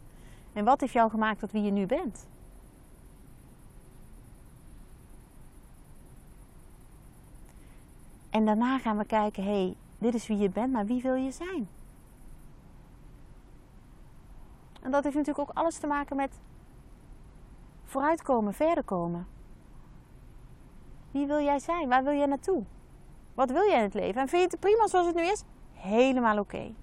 En 0.52 0.64
wat 0.64 0.80
heeft 0.80 0.92
jou 0.92 1.11
gemaakt 1.11 1.38
tot 1.38 1.52
wie 1.52 1.62
je 1.62 1.70
nu 1.70 1.87
bent? 1.87 2.28
En 8.30 8.45
daarna 8.45 8.78
gaan 8.78 8.99
we 8.99 9.04
kijken, 9.04 9.45
hé, 9.45 9.50
hey, 9.50 9.76
dit 10.04 10.14
is 10.14 10.26
wie 10.26 10.38
je 10.38 10.50
bent, 10.50 10.73
maar 10.73 10.86
wie 10.86 11.02
wil 11.02 11.14
je 11.14 11.30
zijn? 11.30 11.69
En 14.82 14.90
dat 14.90 15.04
heeft 15.04 15.17
natuurlijk 15.17 15.50
ook 15.50 15.56
alles 15.56 15.78
te 15.78 15.86
maken 15.86 16.17
met 16.17 16.40
vooruitkomen, 17.84 18.54
verder 18.54 18.84
komen. 18.84 19.26
Wie 21.10 21.26
wil 21.26 21.40
jij 21.40 21.58
zijn? 21.58 21.88
Waar 21.88 22.04
wil 22.04 22.12
jij 22.12 22.26
naartoe? 22.26 22.64
Wat 23.34 23.50
wil 23.50 23.67
jij 23.69 23.76
in 23.76 23.82
het 23.82 23.95
leven? 23.95 24.21
En 24.21 24.28
vind 24.28 24.43
je 24.43 24.49
het 24.49 24.60
prima 24.60 24.86
zoals 24.86 25.06
het 25.06 25.14
nu 25.14 25.23
is? 25.23 25.45
Helemaal 25.73 26.38
oké. 26.38 26.75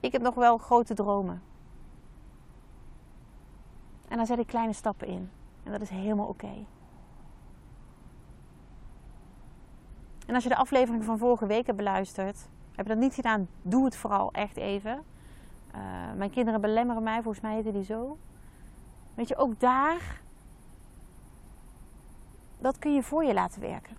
Ik 0.00 0.12
heb 0.12 0.22
nog 0.22 0.34
wel 0.34 0.58
grote 0.58 0.94
dromen. 0.94 1.42
En 4.08 4.16
daar 4.16 4.26
zet 4.26 4.38
ik 4.38 4.46
kleine 4.46 4.72
stappen 4.72 5.08
in. 5.08 5.30
En 5.62 5.72
dat 5.72 5.80
is 5.80 5.90
helemaal 5.90 6.26
oké. 6.26 6.66
En 10.28 10.34
als 10.34 10.42
je 10.42 10.48
de 10.48 10.56
aflevering 10.56 11.04
van 11.04 11.18
vorige 11.18 11.46
week 11.46 11.66
hebt 11.66 11.78
beluisterd, 11.78 12.48
heb 12.74 12.86
je 12.86 12.92
dat 12.92 13.02
niet 13.02 13.14
gedaan, 13.14 13.48
doe 13.62 13.84
het 13.84 13.96
vooral 13.96 14.32
echt 14.32 14.56
even. 14.56 15.02
Uh, 15.74 15.80
mijn 16.16 16.30
kinderen 16.30 16.60
belemmeren 16.60 17.02
mij, 17.02 17.22
volgens 17.22 17.42
mij 17.42 17.54
heette 17.54 17.72
die 17.72 17.84
zo. 17.84 18.18
Weet 19.14 19.28
je, 19.28 19.36
ook 19.36 19.60
daar, 19.60 20.20
dat 22.58 22.78
kun 22.78 22.94
je 22.94 23.02
voor 23.02 23.24
je 23.24 23.34
laten 23.34 23.60
werken. 23.60 23.96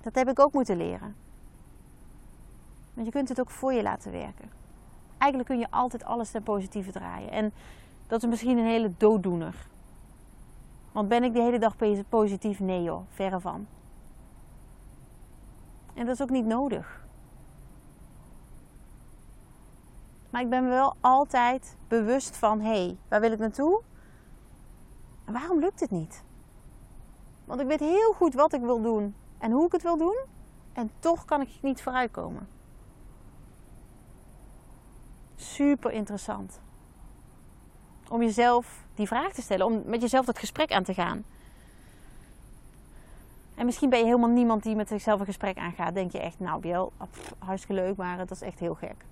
Dat 0.00 0.14
heb 0.14 0.28
ik 0.28 0.38
ook 0.38 0.52
moeten 0.52 0.76
leren. 0.76 1.16
Want 2.94 3.06
je 3.06 3.12
kunt 3.12 3.28
het 3.28 3.40
ook 3.40 3.50
voor 3.50 3.72
je 3.72 3.82
laten 3.82 4.12
werken. 4.12 4.50
Eigenlijk 5.18 5.50
kun 5.50 5.58
je 5.58 5.70
altijd 5.70 6.04
alles 6.04 6.30
ten 6.30 6.42
positieve 6.42 6.92
draaien. 6.92 7.30
En 7.30 7.52
dat 8.06 8.22
is 8.22 8.28
misschien 8.28 8.58
een 8.58 8.64
hele 8.64 8.92
dooddoener. 8.96 9.68
Want 10.92 11.08
ben 11.08 11.24
ik 11.24 11.34
de 11.34 11.42
hele 11.42 11.58
dag 11.58 11.76
positief? 12.08 12.60
Nee 12.60 12.82
joh, 12.82 13.00
verre 13.08 13.40
van. 13.40 13.66
En 15.94 16.06
dat 16.06 16.14
is 16.14 16.22
ook 16.22 16.30
niet 16.30 16.46
nodig. 16.46 17.00
Maar 20.30 20.40
ik 20.40 20.48
ben 20.48 20.68
wel 20.68 20.94
altijd 21.00 21.76
bewust 21.88 22.36
van: 22.36 22.60
hé, 22.60 22.84
hey, 22.84 22.96
waar 23.08 23.20
wil 23.20 23.32
ik 23.32 23.38
naartoe? 23.38 23.82
En 25.24 25.32
waarom 25.32 25.60
lukt 25.60 25.80
het 25.80 25.90
niet? 25.90 26.24
Want 27.44 27.60
ik 27.60 27.66
weet 27.66 27.80
heel 27.80 28.12
goed 28.12 28.34
wat 28.34 28.52
ik 28.52 28.60
wil 28.60 28.82
doen 28.82 29.14
en 29.38 29.50
hoe 29.50 29.66
ik 29.66 29.72
het 29.72 29.82
wil 29.82 29.96
doen. 29.96 30.18
En 30.72 30.90
toch 30.98 31.24
kan 31.24 31.40
ik 31.40 31.58
niet 31.62 31.82
vooruitkomen. 31.82 32.48
Super 35.34 35.90
interessant. 35.90 36.60
Om 38.08 38.22
jezelf 38.22 38.86
die 38.94 39.06
vraag 39.06 39.32
te 39.32 39.42
stellen, 39.42 39.66
om 39.66 39.82
met 39.84 40.00
jezelf 40.00 40.26
dat 40.26 40.38
gesprek 40.38 40.72
aan 40.72 40.82
te 40.82 40.94
gaan. 40.94 41.24
En 43.60 43.66
misschien 43.66 43.90
ben 43.90 43.98
je 43.98 44.04
helemaal 44.04 44.28
niemand 44.28 44.62
die 44.62 44.76
met 44.76 44.88
zichzelf 44.88 45.20
een 45.20 45.26
gesprek 45.26 45.58
aangaat. 45.58 45.94
Denk 45.94 46.12
je 46.12 46.18
echt, 46.18 46.38
nou 46.38 46.60
Biel, 46.60 46.92
hartstikke 47.38 47.82
leuk, 47.82 47.96
maar 47.96 48.16
dat 48.16 48.30
is 48.30 48.40
echt 48.40 48.58
heel 48.58 48.74
gek. 48.74 49.04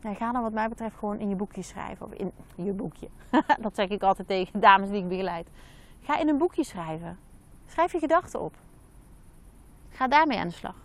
Ga 0.00 0.32
dan 0.32 0.42
wat 0.42 0.52
mij 0.52 0.68
betreft 0.68 0.96
gewoon 0.96 1.18
in 1.18 1.28
je 1.28 1.34
boekje 1.34 1.62
schrijven. 1.62 2.06
Of 2.06 2.12
in 2.56 2.64
je 2.64 2.72
boekje. 2.72 3.08
dat 3.60 3.74
zeg 3.74 3.88
ik 3.88 4.02
altijd 4.02 4.28
tegen 4.28 4.60
dames 4.60 4.88
die 4.88 5.02
ik 5.02 5.08
begeleid. 5.08 5.48
Ga 6.00 6.18
in 6.18 6.28
een 6.28 6.38
boekje 6.38 6.64
schrijven. 6.64 7.18
Schrijf 7.66 7.92
je 7.92 7.98
gedachten 7.98 8.40
op. 8.40 8.54
Ga 9.88 10.08
daarmee 10.08 10.38
aan 10.38 10.48
de 10.48 10.54
slag. 10.54 10.76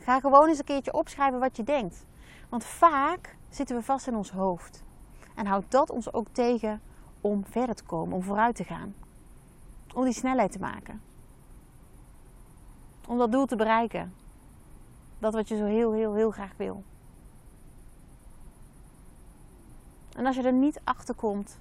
Ga 0.00 0.20
gewoon 0.20 0.48
eens 0.48 0.58
een 0.58 0.64
keertje 0.64 0.92
opschrijven 0.92 1.38
wat 1.38 1.56
je 1.56 1.62
denkt. 1.62 2.06
Want 2.48 2.64
vaak 2.64 3.36
zitten 3.48 3.76
we 3.76 3.82
vast 3.82 4.06
in 4.06 4.16
ons 4.16 4.30
hoofd. 4.30 4.84
En 5.34 5.46
houdt 5.46 5.70
dat 5.70 5.90
ons 5.90 6.12
ook 6.12 6.28
tegen 6.28 6.80
om 7.20 7.44
verder 7.44 7.74
te 7.74 7.84
komen, 7.84 8.16
om 8.16 8.22
vooruit 8.22 8.56
te 8.56 8.64
gaan. 8.64 8.94
Om 9.96 10.04
die 10.04 10.12
snelheid 10.12 10.52
te 10.52 10.58
maken. 10.58 11.02
Om 13.08 13.18
dat 13.18 13.32
doel 13.32 13.46
te 13.46 13.56
bereiken. 13.56 14.14
Dat 15.18 15.34
wat 15.34 15.48
je 15.48 15.56
zo 15.56 15.64
heel, 15.64 15.92
heel, 15.92 16.14
heel 16.14 16.30
graag 16.30 16.52
wil. 16.56 16.82
En 20.16 20.26
als 20.26 20.36
je 20.36 20.42
er 20.42 20.52
niet 20.52 20.80
achter 20.84 21.14
komt 21.14 21.60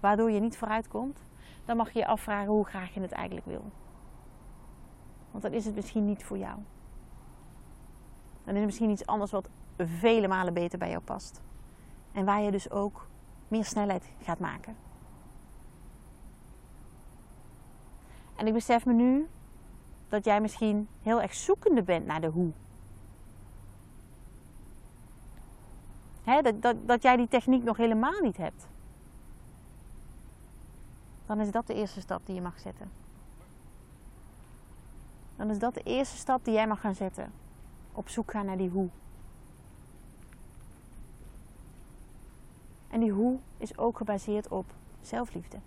waardoor 0.00 0.30
je 0.30 0.40
niet 0.40 0.56
vooruit 0.56 0.88
komt, 0.88 1.24
dan 1.64 1.76
mag 1.76 1.90
je 1.90 1.98
je 1.98 2.06
afvragen 2.06 2.52
hoe 2.52 2.64
graag 2.64 2.94
je 2.94 3.00
het 3.00 3.12
eigenlijk 3.12 3.46
wil. 3.46 3.64
Want 5.30 5.42
dan 5.42 5.52
is 5.52 5.64
het 5.64 5.74
misschien 5.74 6.04
niet 6.04 6.24
voor 6.24 6.38
jou. 6.38 6.58
Dan 8.44 8.54
is 8.54 8.60
het 8.60 8.64
misschien 8.64 8.90
iets 8.90 9.06
anders 9.06 9.30
wat 9.30 9.48
vele 9.78 10.28
malen 10.28 10.54
beter 10.54 10.78
bij 10.78 10.90
jou 10.90 11.02
past. 11.02 11.42
En 12.12 12.24
waar 12.24 12.40
je 12.40 12.50
dus 12.50 12.70
ook 12.70 13.08
meer 13.48 13.64
snelheid 13.64 14.10
gaat 14.22 14.38
maken. 14.38 14.76
En 18.36 18.46
ik 18.46 18.52
besef 18.52 18.86
me 18.86 18.92
nu 18.92 19.28
dat 20.08 20.24
jij 20.24 20.40
misschien 20.40 20.88
heel 21.02 21.22
erg 21.22 21.34
zoekende 21.34 21.82
bent 21.82 22.06
naar 22.06 22.20
de 22.20 22.26
hoe. 22.26 22.52
dat, 26.24 26.62
dat, 26.62 26.76
dat 26.86 27.02
jij 27.02 27.16
die 27.16 27.28
techniek 27.28 27.64
nog 27.64 27.76
helemaal 27.76 28.20
niet 28.20 28.36
hebt 28.36 28.66
dan 31.26 31.40
is 31.40 31.50
dat 31.50 31.66
de 31.66 31.74
eerste 31.74 32.00
stap 32.00 32.26
die 32.26 32.34
je 32.34 32.40
mag 32.40 32.58
zetten. 32.58 32.90
Dan 35.36 35.50
is 35.50 35.58
dat 35.58 35.74
de 35.74 35.82
eerste 35.82 36.16
stap 36.16 36.44
die 36.44 36.54
jij 36.54 36.66
mag 36.66 36.80
gaan 36.80 36.94
zetten. 36.94 37.32
Op 37.92 38.08
zoek 38.08 38.30
gaan 38.30 38.46
naar 38.46 38.56
die 38.56 38.70
hoe. 38.70 38.88
En 42.88 43.00
die 43.00 43.12
hoe 43.12 43.38
is 43.56 43.78
ook 43.78 43.96
gebaseerd 43.96 44.48
op 44.48 44.74
zelfliefde. 45.00 45.58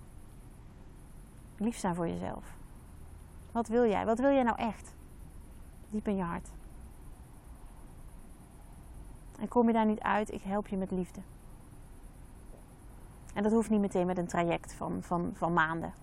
Lief 1.57 1.77
zijn 1.77 1.95
voor 1.95 2.07
jezelf. 2.07 2.56
Wat 3.57 3.67
wil 3.67 3.87
jij? 3.87 4.05
Wat 4.05 4.19
wil 4.19 4.31
jij 4.31 4.43
nou 4.43 4.57
echt? 4.57 4.95
Diep 5.89 6.07
in 6.07 6.15
je 6.15 6.23
hart. 6.23 6.49
En 9.39 9.47
kom 9.47 9.67
je 9.67 9.73
daar 9.73 9.85
niet 9.85 9.99
uit, 9.99 10.31
ik 10.31 10.41
help 10.41 10.67
je 10.67 10.77
met 10.77 10.91
liefde. 10.91 11.21
En 13.33 13.43
dat 13.43 13.51
hoeft 13.51 13.69
niet 13.69 13.79
meteen 13.79 14.05
met 14.05 14.17
een 14.17 14.27
traject 14.27 14.73
van, 14.73 15.03
van, 15.03 15.31
van 15.33 15.53
maanden. 15.53 15.93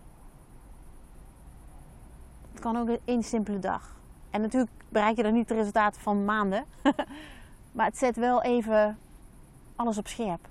Het 2.51 2.61
kan 2.61 2.77
ook 2.77 2.99
één 3.05 3.23
simpele 3.23 3.59
dag. 3.59 4.01
En 4.31 4.40
natuurlijk 4.40 4.71
bereik 4.88 5.17
je 5.17 5.23
dan 5.23 5.33
niet 5.33 5.49
het 5.49 5.59
resultaat 5.59 5.99
van 5.99 6.25
maanden. 6.25 6.64
maar 7.73 7.87
het 7.87 7.99
zet 7.99 8.17
wel 8.17 8.43
even 8.43 8.99
alles 9.77 9.99
op 9.99 10.07
scherp. 10.07 10.49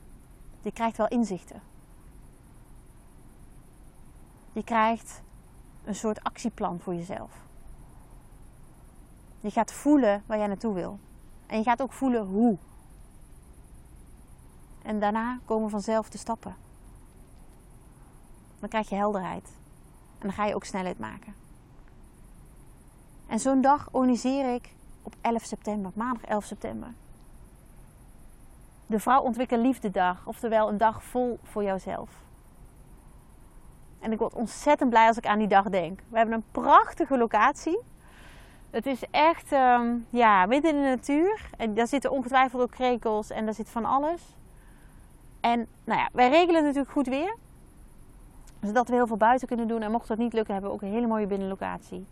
Je 0.62 0.72
krijgt 0.72 0.98
wel 0.98 1.08
inzichten. 1.08 1.62
Je 4.52 4.64
krijgt 4.64 5.24
een 5.86 5.96
soort 5.96 6.24
actieplan 6.24 6.80
voor 6.80 6.96
jezelf. 6.96 7.32
Je 9.40 9.52
gaat 9.52 9.74
voelen 9.74 10.24
waar 10.26 10.38
jij 10.38 10.48
naartoe 10.48 10.74
wil. 10.74 11.00
En 11.46 11.58
je 11.58 11.64
gaat 11.64 11.82
ook 11.82 11.94
voelen 11.94 12.26
hoe. 12.26 12.58
En 14.82 15.00
daarna 15.00 15.40
komen 15.46 15.70
vanzelf 15.70 16.10
de 16.10 16.18
stappen. 16.18 16.56
Dan 18.60 18.70
krijg 18.70 18.90
je 18.90 18.96
helderheid. 18.96 19.48
En 20.20 20.28
dan 20.28 20.32
ga 20.32 20.46
je 20.46 20.56
ook 20.56 20.66
snelheid 20.66 21.00
maken. 21.00 21.34
En 23.28 23.40
zo'n 23.40 23.62
dag 23.62 23.88
organiseer 23.92 24.54
ik 24.54 24.76
op 25.02 25.16
11 25.22 25.44
september, 25.44 25.92
maandag 25.96 26.24
11 26.24 26.46
september. 26.46 26.94
De 28.86 29.00
Vrouw 29.00 29.22
Ontwikkel 29.22 29.58
Liefde 29.58 29.92
Dag, 29.92 30.28
oftewel 30.28 30.70
een 30.70 30.78
dag 30.78 31.04
vol 31.04 31.40
voor 31.44 31.64
jouzelf. 31.64 32.10
En 34.04 34.12
ik 34.12 34.20
word 34.20 34.34
ontzettend 34.34 34.90
blij 34.90 35.08
als 35.08 35.18
ik 35.18 35.26
aan 35.26 35.40
die 35.40 35.48
dag 35.48 35.70
denk. 35.70 36.00
We 36.10 36.18
hebben 36.18 36.36
een 36.36 36.44
prachtige 36.52 37.18
locatie. 37.18 37.80
Het 38.70 38.86
is 38.86 39.04
echt 39.12 39.52
ehm, 39.52 39.96
ja, 40.10 40.46
midden 40.46 40.76
in 40.76 40.82
de 40.82 40.88
natuur. 40.88 41.50
En 41.58 41.74
daar 41.74 41.88
zitten 41.88 42.12
ongetwijfeld 42.12 42.62
ook 42.62 42.72
krekels 42.72 43.30
en 43.30 43.46
daar 43.46 43.54
zit 43.54 43.70
van 43.70 43.86
alles. 43.86 44.22
En 45.40 45.68
nou 45.84 46.00
ja, 46.00 46.10
wij 46.14 46.30
regelen 46.30 46.64
natuurlijk 46.64 46.92
goed 46.92 47.08
weer. 47.08 47.36
Zodat 48.62 48.88
we 48.88 48.94
heel 48.96 49.08
veel 49.08 49.18
buiten 49.18 49.48
kunnen 49.48 49.68
doen. 49.68 49.82
En 49.82 49.92
mocht 49.92 50.08
dat 50.08 50.18
niet 50.18 50.34
lukken, 50.34 50.54
hebben 50.54 50.72
we 50.72 50.78
ook 50.78 50.82
een 50.84 50.94
hele 50.94 51.08
mooie 51.08 51.28
binnenlocatie. 51.28 52.06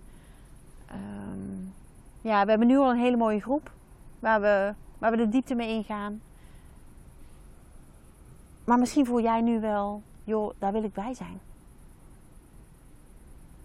Um, 0.91 1.73
ja, 2.21 2.43
we 2.43 2.49
hebben 2.49 2.67
nu 2.67 2.77
al 2.77 2.89
een 2.89 2.97
hele 2.97 3.17
mooie 3.17 3.41
groep. 3.41 3.71
Waar 4.19 4.41
we, 4.41 4.73
waar 4.97 5.11
we 5.11 5.17
de 5.17 5.29
diepte 5.29 5.55
mee 5.55 5.69
ingaan. 5.69 6.21
Maar 8.63 8.79
misschien 8.79 9.05
voel 9.05 9.21
jij 9.21 9.41
nu 9.41 9.59
wel, 9.59 10.01
joh, 10.23 10.53
daar 10.59 10.71
wil 10.71 10.83
ik 10.83 10.93
bij 10.93 11.13
zijn. 11.13 11.39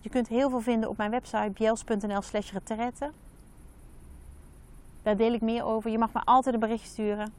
Je 0.07 0.13
kunt 0.13 0.29
heel 0.29 0.51
veel 0.51 0.61
vinden 0.61 0.89
op 0.89 0.97
mijn 0.97 1.11
website 1.11 1.51
bjels.nl 1.51 2.23
slash 2.23 2.53
retraite. 2.53 3.13
Daar 5.03 5.17
deel 5.17 5.33
ik 5.33 5.41
meer 5.41 5.65
over. 5.65 5.91
Je 5.91 5.99
mag 5.99 6.13
me 6.13 6.21
altijd 6.25 6.55
een 6.55 6.61
bericht 6.61 6.87
sturen. 6.87 7.33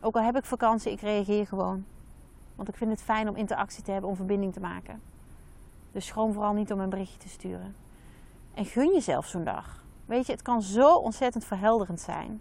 Ook 0.00 0.16
al 0.16 0.22
heb 0.22 0.36
ik 0.36 0.44
vakantie, 0.44 0.92
ik 0.92 1.00
reageer 1.00 1.46
gewoon. 1.46 1.84
Want 2.54 2.68
ik 2.68 2.76
vind 2.76 2.90
het 2.90 3.02
fijn 3.02 3.28
om 3.28 3.36
interactie 3.36 3.82
te 3.82 3.90
hebben, 3.90 4.10
om 4.10 4.16
verbinding 4.16 4.52
te 4.52 4.60
maken. 4.60 5.02
Dus 5.92 6.10
gewoon 6.10 6.32
vooral 6.32 6.52
niet 6.52 6.72
om 6.72 6.80
een 6.80 6.90
berichtje 6.90 7.18
te 7.18 7.28
sturen. 7.28 7.76
En 8.54 8.64
gun 8.64 8.92
jezelf 8.92 9.26
zo'n 9.26 9.44
dag. 9.44 9.84
Weet 10.04 10.26
je, 10.26 10.32
het 10.32 10.42
kan 10.42 10.62
zo 10.62 10.94
ontzettend 10.94 11.44
verhelderend 11.44 12.00
zijn. 12.00 12.40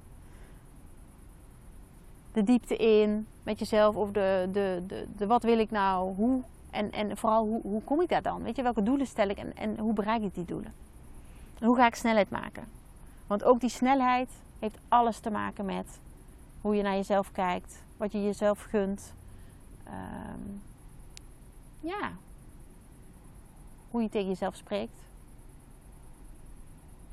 De 2.31 2.43
diepte 2.43 2.75
in 2.75 3.27
met 3.43 3.59
jezelf 3.59 3.95
of 3.95 4.11
de, 4.11 4.49
de, 4.51 4.83
de, 4.87 5.07
de 5.17 5.27
wat 5.27 5.43
wil 5.43 5.59
ik 5.59 5.71
nou, 5.71 6.15
hoe 6.15 6.43
en, 6.75 6.91
en 6.91 7.17
vooral 7.17 7.45
hoe, 7.45 7.61
hoe 7.61 7.83
kom 7.83 8.01
ik 8.01 8.09
daar 8.09 8.21
dan? 8.21 8.43
Weet 8.43 8.55
je, 8.55 8.63
welke 8.63 8.83
doelen 8.83 9.07
stel 9.07 9.29
ik 9.29 9.37
en, 9.37 9.55
en 9.55 9.79
hoe 9.79 9.93
bereik 9.93 10.21
ik 10.21 10.33
die 10.33 10.45
doelen? 10.45 10.73
En 11.59 11.67
hoe 11.67 11.75
ga 11.75 11.87
ik 11.87 11.95
snelheid 11.95 12.29
maken? 12.29 12.67
Want 13.27 13.43
ook 13.43 13.59
die 13.59 13.69
snelheid 13.69 14.29
heeft 14.59 14.79
alles 14.87 15.19
te 15.19 15.29
maken 15.29 15.65
met 15.65 15.99
hoe 16.61 16.75
je 16.75 16.83
naar 16.83 16.95
jezelf 16.95 17.31
kijkt, 17.31 17.83
wat 17.97 18.11
je 18.11 18.23
jezelf 18.23 18.61
gunt. 18.61 19.13
Ehm, 19.83 20.41
ja, 21.79 22.11
hoe 23.91 24.01
je 24.01 24.09
tegen 24.09 24.27
jezelf 24.27 24.55
spreekt. 24.55 24.99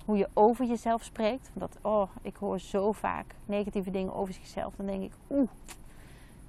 Hoe 0.05 0.17
je 0.17 0.29
over 0.33 0.67
jezelf 0.67 1.03
spreekt. 1.03 1.51
Want 1.55 1.73
dat, 1.73 1.83
oh, 1.83 2.09
ik 2.23 2.37
hoor 2.37 2.61
zo 2.61 2.93
vaak 2.93 3.35
negatieve 3.47 3.91
dingen 3.91 4.15
over 4.15 4.35
zichzelf. 4.35 4.75
Dan 4.77 4.87
denk 4.87 5.03
ik, 5.03 5.13
oeh, 5.31 5.49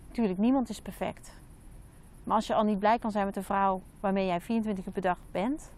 natuurlijk, 0.08 0.40
niemand 0.40 0.70
is 0.70 0.82
perfect. 0.82 1.42
Maar 2.24 2.36
als 2.36 2.48
je 2.48 2.54
al 2.54 2.64
niet 2.64 2.80
blij 2.80 3.00
kan 3.00 3.12
zijn 3.12 3.26
met 3.26 3.34
de 3.34 3.44
vrouw 3.44 3.82
waarmee 4.00 4.26
jij 4.26 4.42
24 4.42 4.86
uur 4.86 4.92
per 4.92 5.02
dag 5.02 5.18
bent, 5.32 5.72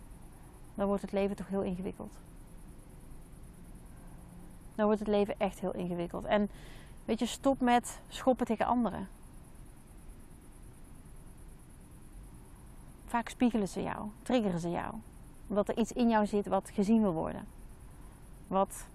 dan 0.76 0.88
wordt 0.88 1.02
het 1.02 1.12
leven 1.12 1.36
toch 1.36 1.48
heel 1.48 1.62
ingewikkeld. 1.62 2.14
Dan 4.76 4.86
wordt 4.86 5.00
het 5.00 5.10
leven 5.10 5.36
echt 5.40 5.60
heel 5.60 5.74
ingewikkeld. 5.74 6.26
En 6.26 6.50
weet 7.06 7.20
je, 7.20 7.26
stop 7.26 7.60
met 7.60 8.02
schoppen 8.08 8.46
tegen 8.46 8.66
anderen. 8.66 9.08
Vaak 13.06 13.30
spiegelen 13.30 13.68
ze 13.68 13.82
jou, 13.82 14.10
triggeren 14.22 14.60
ze 14.60 14.70
jou. 14.70 14.94
Omdat 15.48 15.70
er 15.70 15.78
iets 15.78 15.92
in 15.92 16.10
jou 16.10 16.26
zit 16.26 16.48
wat 16.48 16.70
gezien 16.70 17.02
wil 17.02 17.14
worden. 17.14 17.48
Wat 18.48 18.88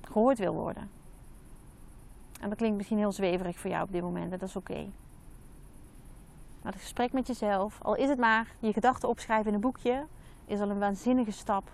gehoord 0.00 0.38
wil 0.38 0.54
worden. 0.54 0.90
En 2.40 2.48
dat 2.48 2.58
klinkt 2.58 2.76
misschien 2.76 2.98
heel 2.98 3.12
zweverig 3.12 3.58
voor 3.58 3.70
jou 3.70 3.82
op 3.82 3.92
dit 3.92 4.02
moment. 4.02 4.30
Dat 4.30 4.42
is 4.42 4.56
oké. 4.56 4.86
Maar 6.62 6.72
het 6.72 6.80
gesprek 6.80 7.12
met 7.12 7.26
jezelf, 7.26 7.78
al 7.82 7.94
is 7.94 8.08
het 8.08 8.18
maar 8.18 8.54
je 8.58 8.72
gedachten 8.72 9.08
opschrijven 9.08 9.46
in 9.46 9.54
een 9.54 9.60
boekje, 9.60 10.06
is 10.46 10.60
al 10.60 10.70
een 10.70 10.78
waanzinnige 10.78 11.30
stap 11.30 11.70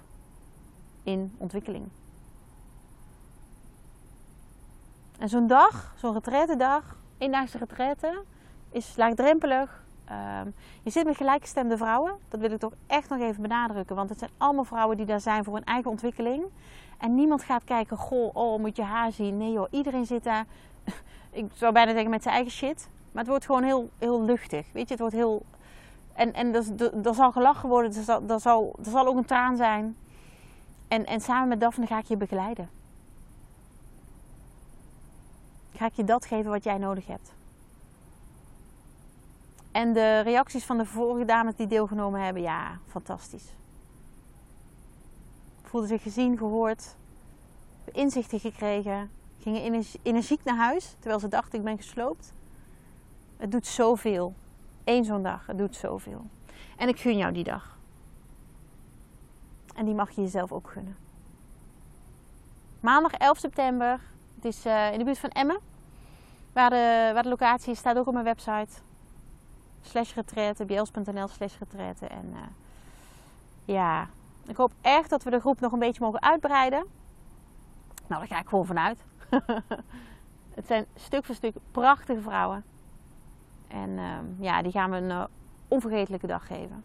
in 1.02 1.34
ontwikkeling. 1.38 1.88
En 5.18 5.28
zo'n 5.28 5.46
dag, 5.46 5.94
zo'n 5.96 6.12
retraite 6.12 6.56
dag, 6.56 6.96
eendaagse 7.18 7.58
retraite, 7.58 8.22
is 8.70 8.96
laagdrempelig. 8.96 9.84
Um, 10.10 10.54
je 10.82 10.90
zit 10.90 11.04
met 11.04 11.16
gelijkgestemde 11.16 11.76
vrouwen. 11.76 12.14
Dat 12.28 12.40
wil 12.40 12.50
ik 12.50 12.58
toch 12.58 12.72
echt 12.86 13.08
nog 13.08 13.20
even 13.20 13.42
benadrukken. 13.42 13.96
Want 13.96 14.08
het 14.08 14.18
zijn 14.18 14.30
allemaal 14.36 14.64
vrouwen 14.64 14.96
die 14.96 15.06
daar 15.06 15.20
zijn 15.20 15.44
voor 15.44 15.54
hun 15.54 15.64
eigen 15.64 15.90
ontwikkeling. 15.90 16.44
En 16.98 17.14
niemand 17.14 17.42
gaat 17.42 17.64
kijken, 17.64 17.96
goh, 17.96 18.36
oh, 18.36 18.60
moet 18.60 18.76
je 18.76 18.82
haar 18.82 19.12
zien. 19.12 19.36
Nee 19.36 19.52
joh, 19.52 19.66
iedereen 19.70 20.06
zit 20.06 20.24
daar, 20.24 20.46
ik 21.30 21.50
zou 21.54 21.72
bijna 21.72 21.92
zeggen 21.92 22.10
met 22.10 22.22
zijn 22.22 22.34
eigen 22.34 22.52
shit. 22.52 22.88
Maar 23.16 23.24
het 23.24 23.34
wordt 23.34 23.46
gewoon 23.46 23.62
heel, 23.62 23.90
heel 23.98 24.22
luchtig. 24.22 24.66
Weet 24.72 24.84
je, 24.84 24.90
het 24.90 25.00
wordt 25.00 25.14
heel. 25.14 25.44
En, 26.12 26.32
en 26.32 26.54
er, 27.04 27.14
zal 27.14 27.32
gelachen 27.32 27.68
worden, 27.68 27.94
er 27.94 28.02
zal, 28.02 28.22
er, 28.28 28.40
zal, 28.40 28.76
er 28.78 28.90
zal 28.90 29.06
ook 29.06 29.16
een 29.16 29.24
traan 29.24 29.56
zijn. 29.56 29.96
En, 30.88 31.06
en 31.06 31.20
samen 31.20 31.48
met 31.48 31.60
Daphne 31.60 31.86
ga 31.86 31.98
ik 31.98 32.04
je 32.04 32.16
begeleiden. 32.16 32.70
Ga 35.72 35.86
ik 35.86 35.92
je 35.92 36.04
dat 36.04 36.26
geven 36.26 36.50
wat 36.50 36.64
jij 36.64 36.78
nodig 36.78 37.06
hebt. 37.06 37.32
En 39.72 39.92
de 39.92 40.20
reacties 40.20 40.64
van 40.64 40.78
de 40.78 40.86
vorige 40.86 41.24
dames 41.24 41.56
die 41.56 41.66
deelgenomen 41.66 42.20
hebben, 42.20 42.42
ja, 42.42 42.78
fantastisch. 42.86 43.52
Voelden 45.62 45.88
zich 45.88 46.02
gezien, 46.02 46.38
gehoord, 46.38 46.96
inzichten 47.92 48.40
gekregen, 48.40 49.10
gingen 49.38 49.84
energiek 50.02 50.44
naar 50.44 50.56
huis 50.56 50.94
terwijl 50.98 51.20
ze 51.20 51.28
dachten 51.28 51.58
ik 51.58 51.64
ben 51.64 51.76
gesloopt. 51.76 52.34
Het 53.36 53.50
doet 53.50 53.66
zoveel. 53.66 54.34
Eén 54.84 55.04
zo'n 55.04 55.22
dag, 55.22 55.46
het 55.46 55.58
doet 55.58 55.76
zoveel. 55.76 56.26
En 56.76 56.88
ik 56.88 57.00
gun 57.00 57.16
jou 57.16 57.32
die 57.32 57.44
dag. 57.44 57.78
En 59.74 59.84
die 59.84 59.94
mag 59.94 60.10
je 60.10 60.20
jezelf 60.20 60.52
ook 60.52 60.70
gunnen. 60.70 60.96
Maandag 62.80 63.12
11 63.12 63.38
september. 63.38 64.00
Het 64.34 64.44
is 64.44 64.66
uh, 64.66 64.92
in 64.92 64.98
de 64.98 65.04
buurt 65.04 65.18
van 65.18 65.30
Emmen. 65.30 65.60
Waar 66.52 66.70
de, 67.22 67.28
locatie 67.28 67.72
is, 67.72 67.78
staat 67.78 67.98
ook 67.98 68.06
op 68.06 68.12
mijn 68.12 68.24
website. 68.24 68.68
Slash 69.80 70.14
retraite, 70.14 70.64
bjels.nl 70.64 71.28
slash 71.28 71.58
retraite. 71.58 72.06
En 72.06 72.32
uh, 72.32 72.38
ja, 73.64 74.08
ik 74.46 74.56
hoop 74.56 74.72
echt 74.80 75.10
dat 75.10 75.22
we 75.22 75.30
de 75.30 75.40
groep 75.40 75.60
nog 75.60 75.72
een 75.72 75.78
beetje 75.78 76.04
mogen 76.04 76.22
uitbreiden. 76.22 76.86
Nou, 78.06 78.20
daar 78.20 78.26
ga 78.26 78.40
ik 78.40 78.48
gewoon 78.48 78.66
vanuit. 78.66 79.04
het 80.56 80.66
zijn 80.66 80.86
stuk 80.94 81.24
voor 81.24 81.34
stuk 81.34 81.54
prachtige 81.70 82.20
vrouwen. 82.20 82.64
En 83.68 83.98
ehm, 83.98 84.24
ja, 84.38 84.62
die 84.62 84.72
gaan 84.72 84.90
we 84.90 84.96
een 84.96 85.10
uh, 85.10 85.24
onvergetelijke 85.68 86.26
dag 86.26 86.46
geven. 86.46 86.84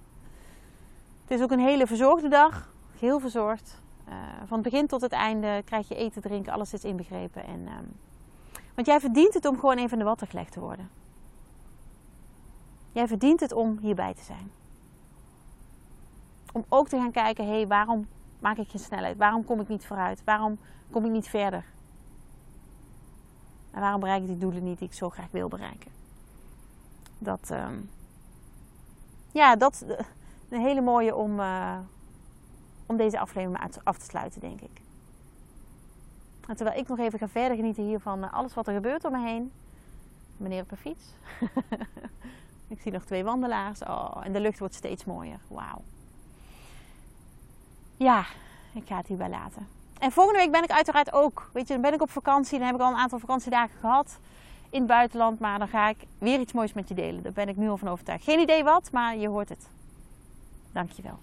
Het 1.22 1.40
is 1.40 1.42
ook 1.42 1.52
een 1.52 1.60
hele 1.60 1.88
verzorgde 1.88 2.28
dag. 2.28 2.74
Heel 3.00 3.20
verzorgd. 3.20 3.82
Uh, 4.10 4.16
van 4.46 4.60
het 4.60 4.70
begin 4.70 4.88
tot 4.88 5.02
het 5.02 5.12
einde 5.12 5.62
krijg 5.66 5.88
je 5.88 5.96
eten, 5.96 6.22
drinken, 6.22 6.54
alles 6.54 6.74
is 6.74 6.84
inbegrepen. 6.84 7.44
En, 7.44 7.60
um, 7.60 7.94
want 8.76 8.88
jij 8.88 9.00
verdient 9.00 9.34
het 9.34 9.46
om 9.46 9.60
gewoon 9.60 9.78
even 9.78 9.92
in 9.92 10.00
de 10.00 10.04
watten 10.04 10.28
gelegd 10.28 10.52
te 10.52 10.60
worden. 10.60 10.90
Jij 12.92 13.08
verdient 13.08 13.40
het 13.40 13.52
om 13.52 13.78
hierbij 13.78 14.14
te 14.14 14.24
zijn. 14.24 14.52
Om 16.54 16.66
ook 16.70 16.88
te 16.88 16.98
gaan 16.98 17.12
kijken, 17.12 17.46
hé, 17.46 17.52
hey, 17.52 17.68
waarom 17.68 18.08
maak 18.40 18.58
ik 18.58 18.70
geen 18.70 18.82
snelheid? 18.82 19.18
Waarom 19.18 19.46
kom 19.46 19.60
ik 19.60 19.68
niet 19.68 19.86
vooruit? 19.86 20.24
Waarom 20.24 20.60
kom 20.90 21.06
ik 21.06 21.12
niet 21.12 21.28
verder? 21.28 21.66
En 23.72 23.82
waarom 23.82 24.00
bereik 24.00 24.22
ik 24.22 24.28
die 24.28 24.38
doelen 24.38 24.64
niet 24.64 24.80
die 24.80 24.88
ik 24.88 24.94
zo 24.94 25.10
graag 25.10 25.32
wil 25.32 25.48
bereiken? 25.48 26.01
Dat, 27.24 27.50
ehm, 27.50 27.76
ja, 29.32 29.56
dat 29.56 29.74
is 29.74 29.82
een 30.50 30.62
hele 30.62 30.82
mooie 30.82 31.16
om, 31.16 31.40
uh, 31.40 31.78
om 32.86 32.98
deze 32.98 33.20
aflevering 33.20 33.80
af 33.84 33.98
te 33.98 34.06
sluiten, 34.06 34.42
denk 34.42 34.62
ik. 34.62 34.82
Terwijl 36.56 36.80
ik 36.80 36.88
nog 36.88 37.00
even 37.00 37.20
ga 37.20 37.28
verder 37.28 37.56
genieten 37.56 37.84
hier 37.84 38.00
van 38.00 38.24
eh, 38.24 38.34
alles 38.34 38.54
wat 38.54 38.68
er 38.68 38.74
gebeurt 38.74 39.06
om 39.06 39.12
me 39.12 39.28
heen. 39.28 39.52
Meneer 40.38 40.62
op 40.62 40.72
een 40.72 40.78
fiets. 40.78 41.06
ik 42.68 42.82
zie 42.82 42.92
nog 42.92 43.04
twee 43.04 43.24
wandelaars. 43.24 43.84
Oh, 43.84 44.22
en 44.24 44.34
de 44.34 44.40
lucht 44.40 44.60
wordt 44.60 44.76
steeds 44.76 45.06
mooier. 45.06 45.40
Wauw. 45.48 45.82
Ja, 47.98 48.26
ik 48.74 48.88
ga 48.88 48.98
het 48.98 49.08
hierbij 49.08 49.30
laten. 49.30 49.68
En 50.00 50.12
volgende 50.12 50.40
week 50.40 50.52
ben 50.52 50.64
ik 50.64 50.72
uiteraard 50.72 51.14
ook. 51.14 51.50
Weet 51.54 51.68
je, 51.68 51.74
dan 51.74 51.82
ben 51.82 51.94
ik 51.94 52.02
op 52.02 52.10
vakantie. 52.10 52.58
Dan 52.58 52.68
heb 52.68 52.76
ik 52.76 52.82
al 52.82 52.92
een 52.92 52.98
aantal 52.98 53.20
vakantiedagen 53.20 53.80
gehad 53.80 54.20
in 54.72 54.80
het 54.80 54.88
buitenland. 54.88 55.40
Maar 55.40 55.60
dan 55.60 55.68
ga 55.68 55.90
ik 55.90 55.98
weer 56.18 56.40
iets 56.40 56.54
moois 56.54 56.74
met 56.74 56.88
je 56.88 56.94
delen. 56.94 57.24
Daar 57.24 57.32
ben 57.32 57.50
ik 57.50 57.58
nu 57.58 57.70
al 57.70 57.78
van 57.78 57.88
overtuigd. 57.88 58.24
Geen 58.24 58.40
idee 58.40 58.64
wat, 58.64 58.92
maar 58.92 59.18
je 59.18 59.28
hoort 59.28 59.50
het. 59.50 59.70
Dankjewel. 60.74 61.20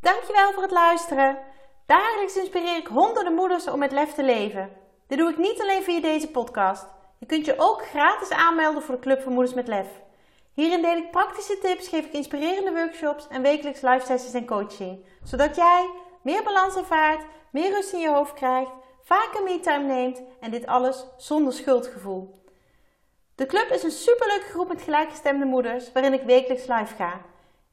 Dankjewel 0.00 0.52
voor 0.52 0.62
het 0.62 0.72
luisteren. 0.72 1.38
Dagelijks 1.86 2.36
inspireer 2.36 2.76
ik 2.76 2.86
honderden 2.86 3.34
moeders 3.34 3.68
om 3.68 3.78
met 3.78 3.92
lef 3.92 4.14
te 4.14 4.24
leven. 4.24 4.70
Dit 5.06 5.18
doe 5.18 5.30
ik 5.30 5.38
niet 5.38 5.60
alleen 5.60 5.82
via 5.82 6.00
deze 6.00 6.28
podcast. 6.28 6.86
Je 7.18 7.26
kunt 7.26 7.44
je 7.44 7.54
ook 7.58 7.86
gratis 7.86 8.30
aanmelden 8.30 8.82
voor 8.82 8.94
de 8.94 9.00
Club 9.00 9.22
van 9.22 9.32
Moeders 9.32 9.54
met 9.54 9.68
Lef. 9.68 9.86
Hierin 10.54 10.82
deel 10.82 10.96
ik 10.96 11.10
praktische 11.10 11.58
tips, 11.58 11.88
geef 11.88 12.04
ik 12.04 12.12
inspirerende 12.12 12.72
workshops 12.72 13.28
en 13.28 13.42
wekelijks 13.42 13.80
live 13.80 14.06
sessies 14.06 14.34
en 14.34 14.46
coaching. 14.46 15.04
Zodat 15.22 15.56
jij 15.56 15.90
meer 16.22 16.42
balans 16.42 16.76
ervaart, 16.76 17.24
meer 17.52 17.70
rust 17.70 17.92
in 17.92 18.00
je 18.00 18.10
hoofd 18.10 18.32
krijgt, 18.32 18.70
vaker 19.08 19.42
me-time 19.42 19.84
neemt 19.84 20.22
en 20.40 20.50
dit 20.50 20.66
alles 20.66 21.04
zonder 21.16 21.52
schuldgevoel. 21.52 22.42
De 23.34 23.46
club 23.46 23.70
is 23.70 23.82
een 23.82 23.90
superleuke 23.90 24.46
groep 24.46 24.68
met 24.68 24.82
gelijkgestemde 24.82 25.44
moeders 25.44 25.92
waarin 25.92 26.12
ik 26.12 26.22
wekelijks 26.22 26.66
live 26.66 26.94
ga. 26.94 27.20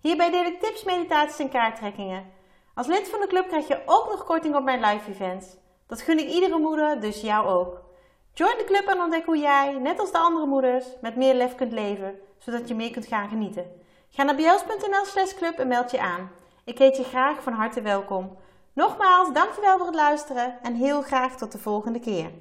Hierbij 0.02 0.32
deel 0.32 0.46
ik 0.46 0.60
tips, 0.60 0.84
meditaties 0.84 1.40
en 1.40 1.50
kaarttrekkingen. 1.50 2.32
Als 2.74 2.88
lid 2.88 3.10
van 3.10 3.20
de 3.20 3.28
club 3.28 3.48
krijg 3.48 3.68
je 3.68 3.82
ook 3.86 4.10
nog 4.10 4.24
korting 4.24 4.56
op 4.56 4.64
mijn 4.64 4.80
live 4.80 5.12
events. 5.12 5.48
Dat 5.88 6.02
gun 6.02 6.20
ik 6.20 6.28
iedere 6.28 6.58
moeder, 6.58 7.00
dus 7.00 7.22
jou 7.22 7.48
ook. 7.48 7.82
Join 8.34 8.58
de 8.58 8.64
club 8.64 8.88
en 8.88 9.00
ontdek 9.00 9.26
hoe 9.26 9.38
jij, 9.38 9.74
net 9.74 10.00
als 10.00 10.12
de 10.12 10.18
andere 10.18 10.46
moeders, 10.46 10.86
met 11.02 11.16
meer 11.16 11.34
lef 11.34 11.56
kunt 11.56 11.72
leven, 11.72 12.20
zodat 12.38 12.68
je 12.68 12.76
meer 12.76 12.92
kunt 12.92 13.08
gaan 13.08 13.30
genieten. 13.30 13.82
Ga 14.10 14.24
naar 14.24 14.36
bjels.nl 14.36 15.06
slash 15.06 15.34
club 15.34 15.60
en 15.60 15.68
meld 15.68 15.92
je 15.92 16.00
aan. 16.00 16.32
Ik 16.64 16.78
heet 16.78 16.98
je 16.98 17.04
graag 17.04 17.44
van 17.44 17.54
harte 17.54 17.82
welkom. 17.82 18.38
Nogmaals, 18.76 19.34
dankjewel 19.34 19.78
voor 19.78 19.86
het 19.86 19.96
luisteren 19.96 20.62
en 20.62 20.74
heel 20.74 21.02
graag 21.02 21.38
tot 21.38 21.52
de 21.52 21.58
volgende 21.58 22.00
keer. 22.00 22.32